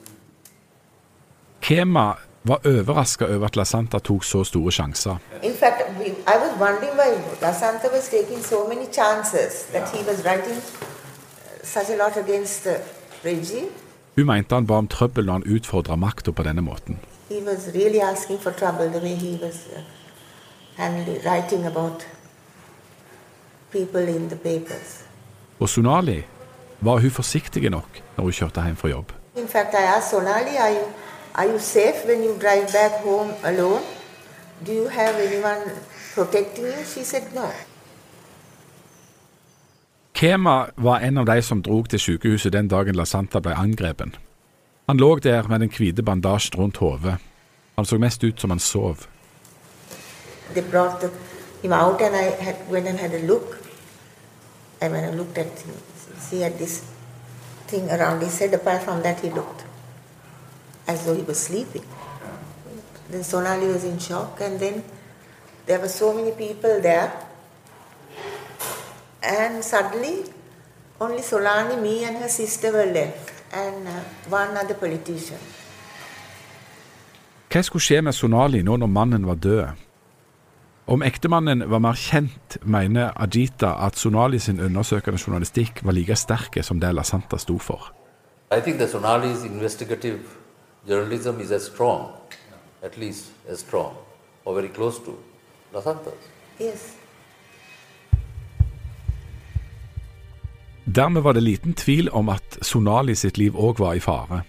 Kema 1.61 2.17
var 2.41 2.59
overraska 2.65 3.25
over 3.25 3.45
at 3.45 3.55
Lasanta 3.55 3.99
tok 3.99 4.23
så 4.23 4.43
store 4.43 4.71
sjanser. 4.71 5.17
In 5.43 5.53
fact, 5.53 5.81
we, 5.99 6.05
I 6.05 6.37
was 6.37 6.59
wondering 6.59 6.97
why 6.97 7.09
Lasanta 7.41 7.91
was 7.91 8.09
taking 8.09 8.43
so 8.43 8.67
many 8.67 8.85
chances 8.85 9.63
that 9.71 9.89
he 9.95 10.03
was 10.09 10.23
writing 10.25 10.57
uh, 10.57 11.63
such 11.63 11.89
a 11.89 11.97
lot 11.97 12.17
against 12.17 12.63
the 12.63 12.77
regime. 13.23 13.69
Hun 14.15 14.25
mente 14.25 14.55
han 14.55 14.67
ba 14.67 14.73
om 14.73 14.87
trøbbel 14.87 15.25
når 15.25 15.33
han 15.33 15.43
utfordra 15.55 15.95
makta 15.95 16.31
på 16.31 16.43
denne 16.43 16.61
måten. 16.61 16.99
He 17.29 17.41
was 17.41 17.73
really 17.73 18.01
asking 18.01 18.39
for 18.39 18.51
trouble 18.51 18.89
the 18.89 18.99
way 18.99 19.15
he 19.15 19.37
was 19.45 19.67
uh, 19.75 19.81
handling, 20.77 21.21
writing 21.25 21.65
about 21.65 22.05
people 23.71 24.07
in 24.07 24.29
the 24.29 24.35
papers. 24.35 25.05
Og 25.59 25.69
Sonali 25.69 26.23
var 26.81 26.99
hun 26.99 27.11
forsiktig 27.11 27.69
nok 27.69 28.01
når 28.17 28.23
hun 28.23 28.31
kjørte 28.31 28.63
hjem 28.63 28.75
fra 28.75 28.87
jobb. 28.87 29.11
In 29.35 29.47
fact, 29.47 29.73
I 29.73 29.83
asked 29.97 30.09
Sonali, 30.09 30.55
are 30.57 30.73
you, 30.73 30.85
are 31.35 31.51
you 31.51 31.59
safe 31.59 32.05
when 32.07 32.23
you 32.23 32.33
drive 32.39 32.67
back 32.73 32.91
home 33.03 33.33
alone? 33.43 33.81
Do 34.65 34.71
you 34.73 34.87
have 34.87 35.15
anyone 35.27 35.71
protecting 36.15 36.65
you? 36.65 36.85
She 36.85 37.03
said 37.03 37.23
no. 37.33 37.47
Kema 40.13 40.65
var 40.75 40.99
en 40.99 41.17
av 41.17 41.25
de 41.25 41.41
som 41.41 41.61
drog 41.61 41.89
til 41.89 41.99
sykehuset 41.99 42.53
den 42.53 42.67
dagen 42.67 42.95
Lasanta 42.95 43.39
ble 43.39 43.53
angrepen. 43.53 44.15
They 50.53 50.61
brought 50.61 51.01
him 51.63 51.73
out 51.73 51.99
and 52.01 52.15
I 52.15 52.29
had, 52.39 52.69
went 52.69 52.85
and 52.85 52.99
had 52.99 53.11
a 53.15 53.23
look. 53.25 53.57
And 54.79 54.93
when 54.93 55.03
I 55.03 55.09
looked 55.09 55.39
at 55.39 55.47
him, 55.47 55.73
he 56.29 56.41
had 56.41 56.59
this 56.59 56.85
thing 57.65 57.89
around 57.89 58.21
his 58.21 58.37
head. 58.37 58.53
Apart 58.53 58.83
from 58.83 59.01
that, 59.01 59.21
he 59.21 59.31
looked 59.31 59.63
as 60.87 61.03
though 61.03 61.15
he 61.15 61.23
was 61.23 61.39
sleeping. 61.39 61.85
Then 63.09 63.23
Sonali 63.23 63.65
was 63.65 63.83
in 63.85 63.97
shock 63.97 64.39
and 64.41 64.59
then 64.59 64.83
there 65.65 65.79
were 65.79 65.89
so 65.89 66.13
many 66.13 66.29
people 66.29 66.79
there. 66.79 67.11
And 69.23 69.63
suddenly, 69.63 70.25
only 71.01 71.23
Solani, 71.23 71.81
me 71.81 72.03
and 72.03 72.17
her 72.17 72.29
sister 72.29 72.71
were 72.71 72.85
left 72.85 73.34
and 73.55 73.87
uh, 73.87 73.93
one 74.29 74.57
other 74.57 74.75
politician. 74.75 75.39
Hva 77.49 77.61
skulle 77.63 77.85
skje 77.85 78.01
med 78.03 78.15
Sonali 78.15 78.61
nå 78.67 78.75
når 78.81 78.91
mannen 78.91 79.27
var 79.27 79.39
død? 79.39 79.83
Om 80.91 81.01
ektemannen 81.01 81.63
var 81.71 81.79
mer 81.81 81.97
kjent, 81.97 82.57
mener 82.61 83.13
Ajita 83.15 83.71
at 83.87 83.95
Sonali 83.97 84.39
sin 84.39 84.59
undersøkende 84.59 85.17
journalistikk 85.17 85.79
var 85.83 85.95
like 85.97 86.15
sterke 86.15 86.63
som 86.63 86.79
det 86.79 86.91
La 86.93 87.03
Santa 87.03 87.39
sto 87.41 87.57
for. 87.57 87.93
I 88.51 88.59
think 88.61 88.77
that 88.77 88.89
Sonali's 88.89 89.43
investigative 89.45 90.19
journalism 90.87 91.39
is 91.39 91.51
as 91.51 91.65
strong, 91.65 92.11
at 92.83 92.97
least 92.97 93.31
as 93.49 93.59
strong, 93.59 93.95
or 94.45 94.53
very 94.53 94.69
close 94.69 94.99
to 95.05 95.17
Lasanta's. 95.73 96.29
Yes. 96.59 97.04
Dermed 100.85 101.23
var 101.23 101.33
det 101.33 101.43
liten 101.43 101.73
tvil 101.73 102.09
om 102.13 102.29
at 102.29 102.57
Sonali 102.61 103.15
sitt 103.15 103.39
liv 103.41 103.55
òg 103.57 103.79
var 103.81 103.97
i 103.97 104.03
fare. 104.03 104.43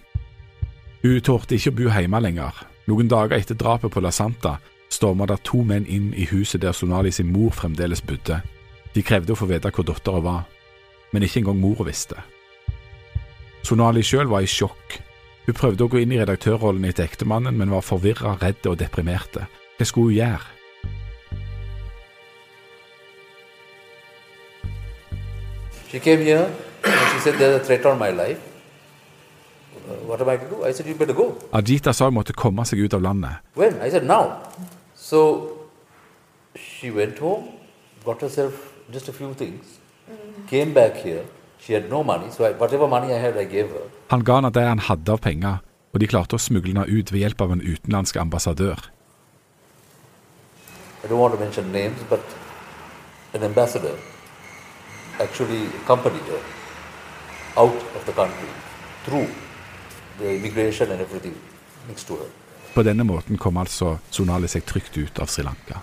Hun 1.02 1.20
torde 1.24 1.56
ikke 1.56 1.72
å 1.72 1.76
bo 1.78 1.88
hjemme 1.88 2.20
lenger. 2.20 2.64
Noen 2.86 3.08
dager 3.08 3.38
etter 3.38 3.56
drapet 3.56 3.92
på 3.92 4.02
La 4.04 4.12
Santa 4.12 4.58
storma 4.92 5.26
det 5.26 5.40
to 5.48 5.62
menn 5.64 5.86
inn 5.86 6.12
i 6.14 6.26
huset 6.30 6.62
der 6.62 6.76
Sonali 6.76 7.10
sin 7.10 7.32
mor 7.32 7.54
fremdeles 7.56 8.02
bodde. 8.04 8.40
De 8.94 9.02
krevde 9.02 9.32
å 9.32 9.38
få 9.38 9.48
vite 9.50 9.72
hvor 9.72 9.86
dattera 9.86 10.22
var, 10.24 10.44
men 11.12 11.24
ikke 11.24 11.42
engang 11.42 11.60
mora 11.60 11.88
visste. 11.88 12.20
Sonali 13.66 14.04
sjøl 14.04 14.28
var 14.30 14.44
i 14.44 14.50
sjokk. 14.50 15.00
Hun 15.46 15.56
prøvde 15.56 15.86
å 15.86 15.90
gå 15.90 16.02
inn 16.02 16.12
i 16.14 16.20
redaktørrollen 16.20 16.84
etter 16.88 17.06
ektemannen, 17.06 17.56
men 17.56 17.72
var 17.72 17.84
forvirra, 17.86 18.36
redd 18.42 18.66
og 18.68 18.78
deprimerte. 18.80 19.46
Hva 19.78 19.88
skulle 19.88 20.12
hun 20.12 20.20
gjøre? 20.20 20.55
She 25.90 26.00
came 26.00 26.20
here 26.20 26.50
and 26.84 27.00
she 27.12 27.18
said, 27.20 27.34
There's 27.38 27.60
a 27.60 27.64
threat 27.64 27.86
on 27.86 27.98
my 27.98 28.10
life. 28.10 28.40
Uh, 29.88 29.94
What 30.08 30.20
am 30.20 30.28
I 30.28 30.36
to 30.36 30.48
do? 30.48 30.64
I 30.64 30.72
said, 30.72 30.86
You 30.86 30.94
better 30.94 31.12
go. 31.14 31.36
Ajita 31.52 31.94
sa 31.94 32.04
hun 32.06 32.14
måtte 32.14 32.34
komme 32.34 32.64
seg 32.66 32.82
ut 32.84 32.94
av 32.94 33.02
landet. 33.02 33.38
When? 33.54 33.80
I 33.80 33.90
said, 33.90 34.04
Now. 34.04 34.40
So 34.94 35.20
she 36.56 36.90
went 36.90 37.18
home, 37.18 37.48
got 38.04 38.20
herself 38.20 38.72
just 38.90 39.08
a 39.08 39.12
few 39.12 39.32
things, 39.34 39.78
came 40.48 40.72
back 40.74 40.96
here. 40.96 41.24
She 41.60 41.72
had 41.72 41.88
no 41.90 42.02
money, 42.02 42.30
so 42.30 42.44
I, 42.44 42.52
whatever 42.52 42.86
money 42.88 43.12
I 43.14 43.18
had, 43.18 43.36
I 43.36 43.44
gave 43.44 43.70
her. 43.70 43.86
Han 44.10 44.22
ga 44.24 44.36
henne 44.40 44.50
det 44.54 44.62
han 44.66 44.78
hadde 44.78 45.12
av 45.12 45.20
penger, 45.22 45.56
og 45.92 46.00
de 46.00 46.06
klarte 46.10 46.36
å 46.38 46.42
smugle 46.42 46.72
henne 46.74 46.86
ut 46.86 47.10
ved 47.12 47.20
hjelp 47.24 47.40
av 47.42 47.54
en 47.54 47.62
utenlandsk 47.62 48.16
ambassadør. 48.22 48.82
I 51.04 51.08
don't 51.08 51.18
want 51.18 51.34
to 51.34 51.40
mention 51.40 51.70
names, 51.72 52.02
but 52.10 52.20
an 53.34 53.42
ambassador 53.42 53.94
actually 55.20 55.66
accompanied 55.82 56.26
her 56.32 56.40
out 57.56 57.80
of 57.96 58.04
the 58.06 58.12
country 58.12 58.48
through 59.04 59.28
the 60.18 60.36
immigration 60.36 60.90
and 60.92 61.00
everything 61.00 61.34
next 61.88 62.04
to 62.04 62.14
her. 62.16 62.28
På 62.74 62.82
denne 62.82 63.04
måten 63.04 63.38
kom 63.38 63.56
altså 63.56 63.96
Sonali 64.10 64.48
seg 64.48 64.64
trygt 64.64 64.96
ut 64.96 65.18
av 65.18 65.26
Sri 65.26 65.44
Lanka. 65.44 65.80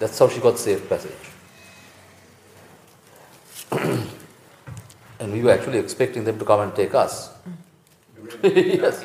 That's 0.00 0.18
how 0.18 0.28
she 0.28 0.40
got 0.40 0.58
safe 0.58 0.88
passage. 0.88 1.30
and 5.20 5.32
we 5.32 5.42
were 5.42 5.52
actually 5.54 5.78
expecting 5.78 6.24
them 6.24 6.38
to 6.38 6.44
come 6.44 6.62
and 6.62 6.74
take 6.74 6.94
us. 6.94 7.30
yes. 8.42 9.04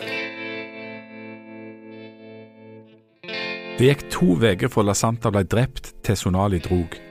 Det 3.80 3.86
gikk 3.86 4.10
to 4.12 4.34
uker 4.36 4.68
fra 4.68 4.84
Lasanta 4.84 5.30
ble 5.32 5.46
drept 5.48 5.94
til 6.04 6.18
Sonali 6.18 6.60
drog. 6.60 7.09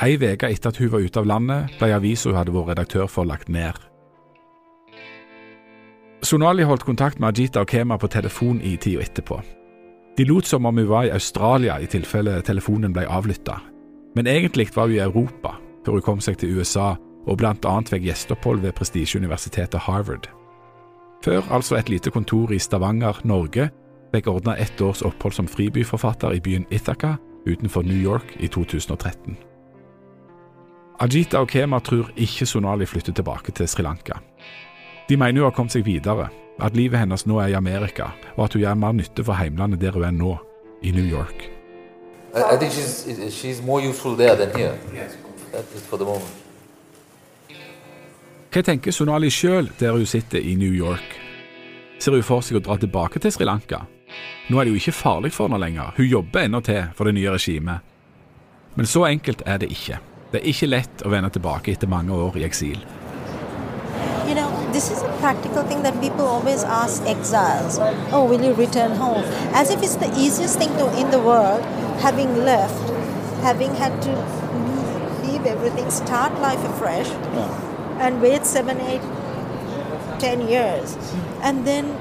Ei 0.00 0.16
uke 0.16 0.48
etter 0.48 0.72
at 0.72 0.78
hun 0.80 0.92
var 0.92 1.04
ute 1.04 1.20
av 1.20 1.26
landet, 1.28 1.72
ble 1.78 1.92
avisa 1.92 2.30
hun 2.30 2.38
hadde 2.38 2.54
vært 2.54 2.70
redaktør 2.72 3.08
for, 3.10 3.28
lagt 3.28 3.50
ned. 3.52 3.76
Sonali 6.22 6.62
holdt 6.62 6.86
kontakt 6.86 7.18
med 7.20 7.34
Ajita 7.34 7.60
og 7.60 7.68
Kema 7.68 7.98
på 7.98 8.08
telefon 8.08 8.60
i 8.62 8.76
tida 8.76 9.02
etterpå. 9.02 9.40
De 10.16 10.24
lot 10.28 10.46
som 10.46 10.66
om 10.66 10.78
hun 10.78 10.88
var 10.88 11.08
i 11.08 11.12
Australia 11.12 11.80
i 11.80 11.88
tilfelle 11.90 12.40
telefonen 12.46 12.92
ble 12.92 13.04
avlytta, 13.08 13.58
men 14.14 14.26
egentlig 14.26 14.70
var 14.76 14.88
hun 14.88 14.96
i 14.96 15.02
Europa 15.02 15.56
før 15.84 15.98
hun 15.98 16.06
kom 16.06 16.20
seg 16.20 16.38
til 16.38 16.58
USA 16.58 16.94
og 17.26 17.42
annet 17.44 17.88
fikk 17.88 18.06
gjesteopphold 18.06 18.60
ved 18.60 18.72
prestisjeuniversitetet 18.72 19.80
Harvard. 19.80 20.28
Før 21.24 21.42
altså 21.50 21.76
et 21.76 21.88
lite 21.88 22.10
kontor 22.10 22.52
i 22.52 22.58
Stavanger, 22.58 23.20
Norge, 23.24 23.70
fikk 24.14 24.26
ordna 24.26 24.56
ett 24.56 24.80
års 24.80 25.02
opphold 25.02 25.32
som 25.32 25.48
fribyforfatter 25.48 26.34
i 26.34 26.40
byen 26.40 26.66
Ithaca 26.70 27.16
utenfor 27.46 27.82
New 27.82 27.98
York 28.02 28.36
i 28.40 28.46
2013. 28.46 29.51
Ajita 31.00 31.40
og 31.40 31.48
Kema 31.48 31.80
tror 31.80 32.10
ikke 32.16 32.46
Sonali 32.46 32.86
flytter 32.86 33.12
tilbake 33.12 33.52
til 33.52 33.68
Sri 33.68 33.82
Lanka. 33.82 34.18
De 35.08 35.16
mener 35.16 35.40
hun 35.40 35.50
har 35.50 35.56
kommet 35.56 35.72
seg 35.72 35.84
videre, 35.86 36.28
at 36.60 36.76
livet 36.76 37.00
hennes 37.00 37.26
nå 37.26 37.38
er 37.40 37.52
i 37.52 37.56
Amerika, 37.58 38.12
og 38.36 38.44
at 38.44 38.54
hun 38.54 38.62
gjør 38.62 38.78
mer 38.78 38.92
nytte 38.92 39.24
for 39.24 39.34
heimlandet 39.34 39.80
der 39.80 39.96
hun 39.96 40.04
er 40.04 40.14
nå, 40.14 40.36
i 40.82 40.90
New 40.90 41.04
York. 41.06 41.48
I, 42.34 42.54
I 42.54 42.56
think 42.58 42.72
she's, 42.72 43.06
she's 43.30 43.62
more 43.62 43.80
useful 43.80 44.16
there 44.16 44.36
than 44.36 44.50
here. 44.56 44.74
That 45.52 45.64
is 45.74 45.82
for 45.82 45.96
the 45.96 46.04
moment. 46.04 46.38
Hva 48.52 48.60
tenker 48.62 48.92
Sonali 48.92 49.30
sjøl 49.32 49.70
der 49.80 49.92
hun 49.96 50.06
sitter 50.06 50.38
i 50.38 50.54
New 50.54 50.72
York? 50.72 51.16
Ser 51.98 52.12
hun 52.12 52.24
for 52.26 52.44
seg 52.44 52.58
å 52.58 52.64
dra 52.64 52.76
tilbake 52.76 53.20
til 53.22 53.32
Sri 53.32 53.48
Lanka? 53.48 53.84
Nå 54.50 54.58
er 54.58 54.66
det 54.66 54.74
jo 54.74 54.80
ikke 54.80 54.92
farlig 54.92 55.32
for 55.32 55.48
henne 55.48 55.60
lenger, 55.62 55.94
hun 55.96 56.08
jobber 56.08 56.44
ennå 56.44 56.60
til 56.60 56.82
for 56.96 57.08
det 57.08 57.14
nye 57.16 57.32
regimet. 57.32 57.80
Men 58.76 58.88
så 58.88 59.06
enkelt 59.08 59.44
er 59.46 59.60
det 59.62 59.70
ikke. 59.72 60.00
Det 60.32 60.40
er 60.40 60.48
ikke 60.48 60.66
lett 60.70 61.02
å 61.04 61.10
vende 61.12 61.28
tilbake 61.28 61.74
etter 61.74 61.90
mange 61.92 62.16
år 62.16 62.38
i 62.40 62.44
eksil. 62.46 62.78
You 64.26 64.34
know, 64.34 64.48
this 64.72 64.90
is 64.90 65.02
a 65.04 65.10
practical 65.20 65.62
thing 65.68 65.82
that 65.82 65.98
people 66.00 66.24
always 66.24 66.64
ask 66.64 67.04
exiles. 67.04 67.76
Oh, 68.12 68.24
will 68.24 68.40
you 68.40 68.54
return 68.54 68.92
home? 68.96 69.24
As 69.52 69.68
if 69.68 69.82
it's 69.82 69.96
the 69.96 70.08
easiest 70.16 70.56
thing 70.56 70.72
to 70.78 70.86
in 70.96 71.10
the 71.10 71.20
world, 71.20 71.60
having 72.00 72.32
left, 72.46 72.94
having 73.42 73.74
had 73.74 74.00
to 74.08 74.14
leave 75.26 75.44
everything, 75.44 75.90
start 75.90 76.40
life 76.40 76.64
afresh, 76.64 77.10
and 78.00 78.22
wait 78.22 78.46
seven, 78.46 78.80
eight, 78.80 79.04
ten 80.18 80.48
years, 80.48 80.96
and 81.42 81.66
then 81.66 81.92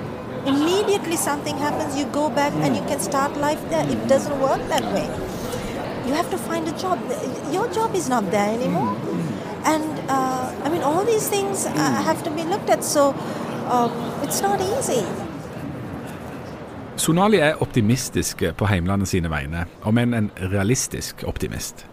immediately 0.46 1.17
something 1.17 1.58
happens, 1.58 1.98
you 1.98 2.06
go 2.06 2.30
back 2.30 2.54
and 2.63 2.78
you 2.78 2.82
can 2.84 3.00
start 3.00 3.36
life 3.38 3.62
there. 3.70 3.86
It 3.89 4.08
doesn't 4.08 4.39
work 4.39 4.62
that 4.70 4.88
way. 4.94 5.10
You 6.12 6.17
have 6.17 6.32
to 6.32 6.38
find 6.38 6.67
a 6.67 6.71
job. 6.78 7.00
Your 7.54 7.67
job 7.74 7.95
is 7.95 8.10
not 8.10 8.24
there 8.32 8.54
anymore. 8.54 8.97
And 9.63 10.00
uh, 10.10 10.65
I 10.65 10.69
mean, 10.69 10.84
all 10.84 11.06
these 11.06 11.30
things 11.30 11.65
uh, 11.65 11.71
have 12.04 12.21
to 12.24 12.32
be 12.32 12.43
looked 12.43 12.69
at. 12.69 12.84
So 12.84 13.15
um, 13.69 13.91
it's 14.21 14.41
not 14.41 14.60
easy. 14.60 15.06
Sonali 16.95 17.38
er 17.39 17.62
optimistisk 17.63 18.43
på 18.58 18.67
heimlandet 18.67 19.08
sine 19.08 19.32
vegne, 19.32 19.63
om 19.84 19.97
enn 19.97 20.13
en 20.13 20.28
realistisk 20.52 21.24
optimist. 21.24 21.86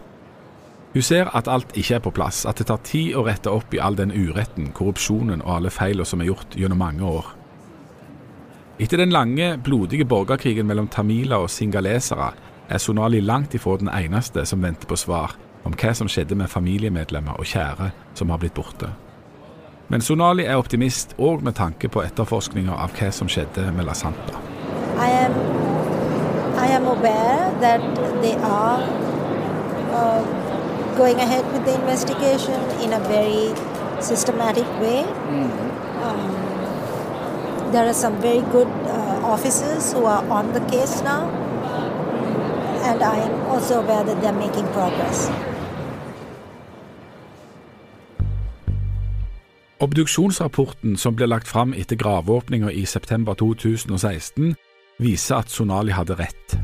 Hun 0.93 1.01
ser 1.01 1.31
at 1.37 1.47
alt 1.47 1.71
ikke 1.77 1.95
er 1.95 2.03
på 2.03 2.11
plass, 2.11 2.43
at 2.45 2.59
det 2.59 2.67
tar 2.67 2.83
tid 2.83 3.15
å 3.15 3.23
rette 3.23 3.47
opp 3.55 3.71
i 3.73 3.79
all 3.79 3.95
den 3.95 4.11
uretten, 4.11 4.73
korrupsjonen 4.75 5.45
og 5.45 5.55
alle 5.55 5.71
feilene 5.71 6.05
som 6.05 6.19
er 6.19 6.33
gjort 6.33 6.59
gjennom 6.59 6.83
mange 6.83 7.07
år. 7.07 7.31
Etter 8.83 8.99
den 8.99 9.15
lange, 9.15 9.55
blodige 9.63 10.05
borgerkrigen 10.05 10.67
mellom 10.67 10.91
tamiler 10.91 11.47
og 11.47 11.53
singalesere 11.55 12.33
er 12.69 12.77
Sonali 12.77 13.19
langt 13.19 13.53
ifra 13.53 13.77
den 13.77 13.89
eneste 13.89 14.45
som 14.45 14.61
venter 14.63 14.87
på 14.87 14.97
svar 14.97 15.35
om 15.65 15.73
hva 15.73 15.93
som 15.93 16.07
skjedde 16.07 16.37
med 16.37 16.49
familiemedlemmer 16.49 17.39
og 17.39 17.45
kjære 17.49 17.91
som 18.15 18.29
har 18.29 18.39
blitt 18.41 18.53
borte. 18.57 18.91
Men 19.89 20.01
Sonali 20.05 20.45
er 20.45 20.61
optimist 20.61 21.15
òg 21.17 21.41
med 21.43 21.57
tanke 21.57 21.89
på 21.89 22.03
etterforskninga 22.05 22.75
av 22.77 22.93
hva 22.93 23.09
som 23.11 23.29
skjedde 23.31 23.71
med 23.73 23.89
La 23.89 23.95
Santa. 23.97 24.37
I 24.99 25.09
am, 25.25 25.33
I 26.61 26.67
am 26.75 26.85
aware 26.85 27.49
that 27.61 27.81
they 28.21 28.35
are 28.35 28.83
uh, 29.89 30.21
going 30.97 31.19
ahead 31.19 31.45
with 31.53 31.65
the 31.65 31.73
investigation 31.73 32.59
in 32.83 32.93
a 32.93 32.99
very 33.09 33.53
systematic 33.99 34.67
way. 34.79 35.03
Um, 36.03 36.35
there 37.71 37.87
are 37.87 37.93
some 37.93 38.21
very 38.21 38.41
good 38.51 38.67
uh, 38.85 39.33
officers 39.33 39.93
who 39.93 40.05
are 40.05 40.23
on 40.29 40.53
the 40.53 40.61
case 40.71 41.01
now, 41.01 41.29
and 42.89 43.03
I 43.03 43.17
am 43.27 43.35
also 43.51 43.81
aware 43.81 44.03
that 44.03 44.21
they're 44.21 44.41
making 44.45 44.67
progress. 44.73 45.29
Obduksjonsrapporten 49.79 50.97
som 50.97 51.15
ble 51.15 51.29
lagt 51.29 51.47
fram 51.47 51.73
etter 51.73 51.95
graveåpninga 51.95 52.71
i 52.71 52.83
september 52.85 53.37
2016, 53.39 54.55
viser 54.99 55.37
at 55.37 55.53
Sonali 55.53 55.95
hadde 55.95 56.17
rett. 56.19 56.57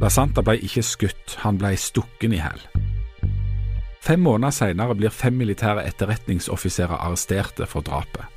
La 0.00 0.08
Santa 0.08 0.42
ble 0.42 0.56
ikke 0.64 0.82
skutt, 0.82 1.36
han 1.42 1.58
ble 1.60 1.74
stukken 1.76 2.32
i 2.32 2.40
hjel. 2.40 2.62
Fem 4.04 4.20
måneder 4.24 4.52
senere 4.52 4.96
blir 4.96 5.12
fem 5.12 5.36
militære 5.36 5.84
etterretningsoffiserer 5.90 6.96
arresterte 6.96 7.68
for 7.68 7.84
drapet. 7.84 8.33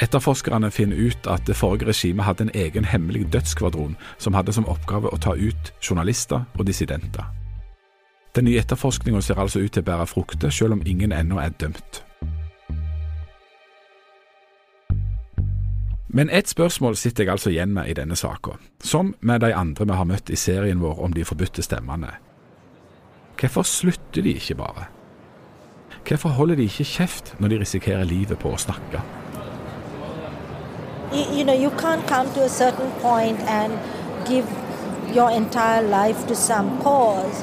Etterforskerne 0.00 0.70
finner 0.70 0.96
ut 0.96 1.26
at 1.28 1.44
det 1.46 1.56
forrige 1.56 1.90
regimet 1.90 2.24
hadde 2.24 2.46
en 2.46 2.54
egen 2.54 2.84
hemmelig 2.88 3.26
dødsskvadron 3.32 3.96
som 4.18 4.34
hadde 4.34 4.52
som 4.56 4.68
oppgave 4.68 5.12
å 5.12 5.18
ta 5.20 5.34
ut 5.36 5.72
journalister 5.84 6.46
og 6.56 6.66
dissidenter. 6.66 7.26
Den 8.36 8.46
nye 8.48 8.62
etterforskninga 8.62 9.20
ser 9.20 9.40
altså 9.42 9.60
ut 9.60 9.74
til 9.74 9.82
å 9.84 9.88
bære 9.90 10.06
frukter, 10.06 10.50
selv 10.50 10.78
om 10.78 10.86
ingen 10.86 11.12
ennå 11.12 11.40
er 11.42 11.52
dømt. 11.60 12.00
Men 16.08 16.30
ett 16.30 16.48
spørsmål 16.48 16.96
sitter 16.96 17.24
jeg 17.24 17.32
altså 17.32 17.50
igjen 17.50 17.74
med 17.74 17.90
i 17.90 17.94
denne 17.94 18.16
saka, 18.16 18.56
som 18.82 19.14
med 19.20 19.44
de 19.44 19.52
andre 19.54 19.84
vi 19.84 19.98
har 20.00 20.08
møtt 20.08 20.30
i 20.30 20.36
serien 20.36 20.80
vår 20.80 20.98
om 21.04 21.12
de 21.12 21.24
forbudte 21.24 21.62
stemmene. 21.62 22.16
Hvorfor 23.38 23.62
slutter 23.62 24.22
de 24.22 24.34
ikke 24.34 24.54
bare? 24.54 24.88
Hvorfor 26.08 26.28
holder 26.28 26.56
de 26.56 26.66
ikke 26.70 26.88
kjeft 26.88 27.34
når 27.38 27.48
de 27.48 27.64
risikerer 27.64 28.08
livet 28.08 28.38
på 28.38 28.54
å 28.54 28.58
snakke? 28.58 29.19
You, 31.12 31.38
you 31.38 31.44
know 31.44 31.52
you 31.52 31.70
can't 31.72 32.06
come 32.06 32.32
to 32.34 32.42
a 32.42 32.48
certain 32.48 32.90
point 33.00 33.38
and 33.40 33.72
give 34.28 34.46
your 35.14 35.30
entire 35.30 35.82
life 35.82 36.26
to 36.26 36.34
some 36.34 36.80
cause 36.82 37.42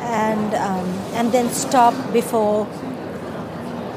and 0.00 0.54
um, 0.54 0.86
and 1.14 1.32
then 1.32 1.48
stop 1.50 1.94
before 2.12 2.66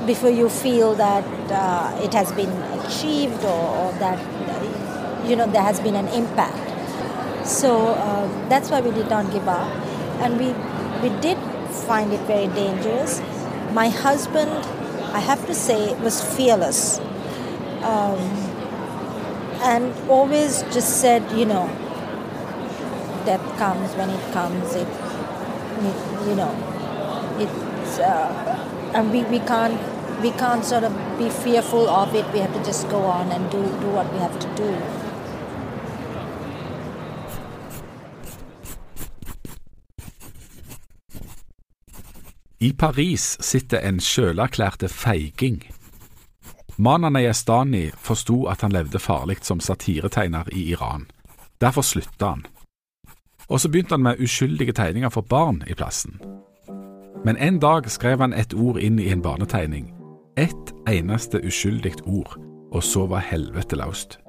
before 0.06 0.30
you 0.30 0.50
feel 0.50 0.94
that 0.96 1.24
uh, 1.52 2.00
it 2.04 2.14
has 2.14 2.32
been 2.34 2.52
achieved 2.80 3.44
or, 3.44 3.68
or 3.78 3.92
that 3.94 4.20
uh, 4.20 5.28
you 5.28 5.36
know 5.36 5.48
there 5.52 5.62
has 5.64 5.80
been 5.80 5.96
an 5.96 6.08
impact. 6.10 6.62
So 7.48 7.94
um, 7.96 8.50
that's 8.50 8.70
why 8.70 8.82
we 8.82 8.92
did 8.92 9.10
not 9.10 9.32
give 9.32 9.48
up. 9.48 9.68
And 10.22 10.38
we 10.40 10.48
we 11.02 11.10
did 11.22 11.38
find 11.88 12.14
it 12.14 12.22
very 12.22 12.48
dangerous. 12.48 13.22
My 13.74 13.90
husband 13.90 14.52
i 15.16 15.20
have 15.20 15.46
to 15.48 15.54
say 15.54 15.94
was 16.04 16.22
fearless. 16.36 17.00
Um, 17.82 18.45
and 19.66 19.92
always 20.10 20.62
just 20.74 21.02
said, 21.02 21.24
you 21.32 21.46
know, 21.46 21.68
death 23.26 23.46
comes 23.58 23.92
when 23.96 24.10
it 24.12 24.32
comes. 24.32 24.76
It, 24.76 24.88
it 24.88 25.98
you 26.28 26.36
know, 26.36 26.54
it's 27.40 28.00
uh, 28.00 28.92
and 28.94 29.12
we, 29.12 29.24
we 29.24 29.40
can't 29.40 29.80
we 30.22 30.32
can't 30.32 30.64
sort 30.64 30.84
of 30.84 30.94
be 31.18 31.30
fearful 31.30 31.90
of 31.90 32.14
it. 32.14 32.32
We 32.32 32.40
have 32.40 32.54
to 32.54 32.64
just 32.64 32.88
go 32.90 33.02
on 33.06 33.32
and 33.32 33.50
do 33.52 33.64
do 33.82 33.90
what 33.90 34.12
we 34.14 34.20
have 34.20 34.40
to 34.40 34.48
do. 34.56 34.78
I 42.62 42.72
Paris 42.72 43.38
sitter 43.42 43.80
en 43.80 44.00
sjølerklærte 44.00 44.90
feiging. 44.90 45.75
Manan 46.78 47.16
Yastani 47.16 47.92
forsto 47.98 48.46
at 48.52 48.62
han 48.62 48.72
levde 48.72 49.00
farlig 49.00 49.38
som 49.42 49.60
satiretegner 49.60 50.50
i 50.52 50.72
Iran. 50.72 51.06
Derfor 51.62 51.82
slutta 51.82 52.26
han. 52.26 52.46
Og 53.48 53.60
så 53.60 53.70
begynte 53.70 53.94
han 53.94 54.04
med 54.04 54.20
uskyldige 54.20 54.74
tegninger 54.74 55.10
for 55.10 55.22
barn 55.22 55.64
i 55.68 55.74
plassen. 55.74 56.20
Men 57.26 57.38
en 57.38 57.60
dag 57.60 57.90
skrev 57.90 58.20
han 58.20 58.34
et 58.34 58.54
ord 58.54 58.78
inn 58.78 59.00
i 59.00 59.10
en 59.10 59.22
barnetegning. 59.22 59.94
Ett 60.38 60.74
eneste 60.90 61.40
uskyldig 61.40 61.94
ord, 62.06 62.36
og 62.72 62.84
så 62.84 63.06
var 63.08 63.24
helvete 63.24 63.76
løst. 63.80 64.20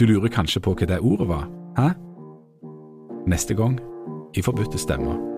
Du 0.00 0.06
lurer 0.06 0.32
kanskje 0.32 0.60
på 0.60 0.72
hva 0.72 0.88
det 0.88 1.00
ordet 1.00 1.28
var, 1.28 1.48
hæ? 1.76 1.90
Neste 3.28 3.54
gang 3.54 3.80
i 4.34 4.42
Forbudte 4.42 4.78
stemmer. 4.78 5.35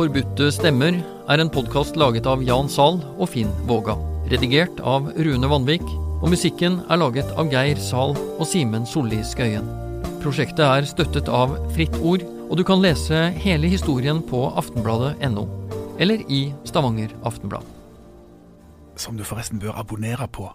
Forbudte 0.00 0.46
stemmer 0.48 0.94
er 1.28 1.40
en 1.42 1.50
podkast 1.52 1.98
laget 2.00 2.24
av 2.24 2.40
Jan 2.40 2.70
Zahl 2.72 2.94
og 3.20 3.26
Finn 3.34 3.50
Våga. 3.68 3.98
Redigert 4.32 4.78
av 4.80 5.10
Rune 5.12 5.50
Vanvik, 5.50 5.84
og 6.22 6.30
musikken 6.32 6.78
er 6.88 7.02
laget 7.02 7.28
av 7.36 7.50
Geir 7.52 7.76
Zahl 7.84 8.14
og 8.16 8.40
Simen 8.48 8.86
Solli 8.88 9.18
Skøyen. 9.20 9.68
Prosjektet 10.22 10.64
er 10.64 10.88
støttet 10.88 11.28
av 11.28 11.52
Fritt 11.74 11.98
Ord, 12.00 12.24
og 12.48 12.56
du 12.56 12.64
kan 12.64 12.80
lese 12.80 13.26
hele 13.44 13.68
historien 13.68 14.24
på 14.24 14.46
aftenbladet.no, 14.62 15.44
eller 16.00 16.24
i 16.32 16.46
Stavanger 16.64 17.12
Aftenblad. 17.20 17.68
Som 18.96 19.20
du 19.20 19.26
forresten 19.28 19.60
bør 19.60 19.82
abonnere 19.84 20.32
på. 20.32 20.48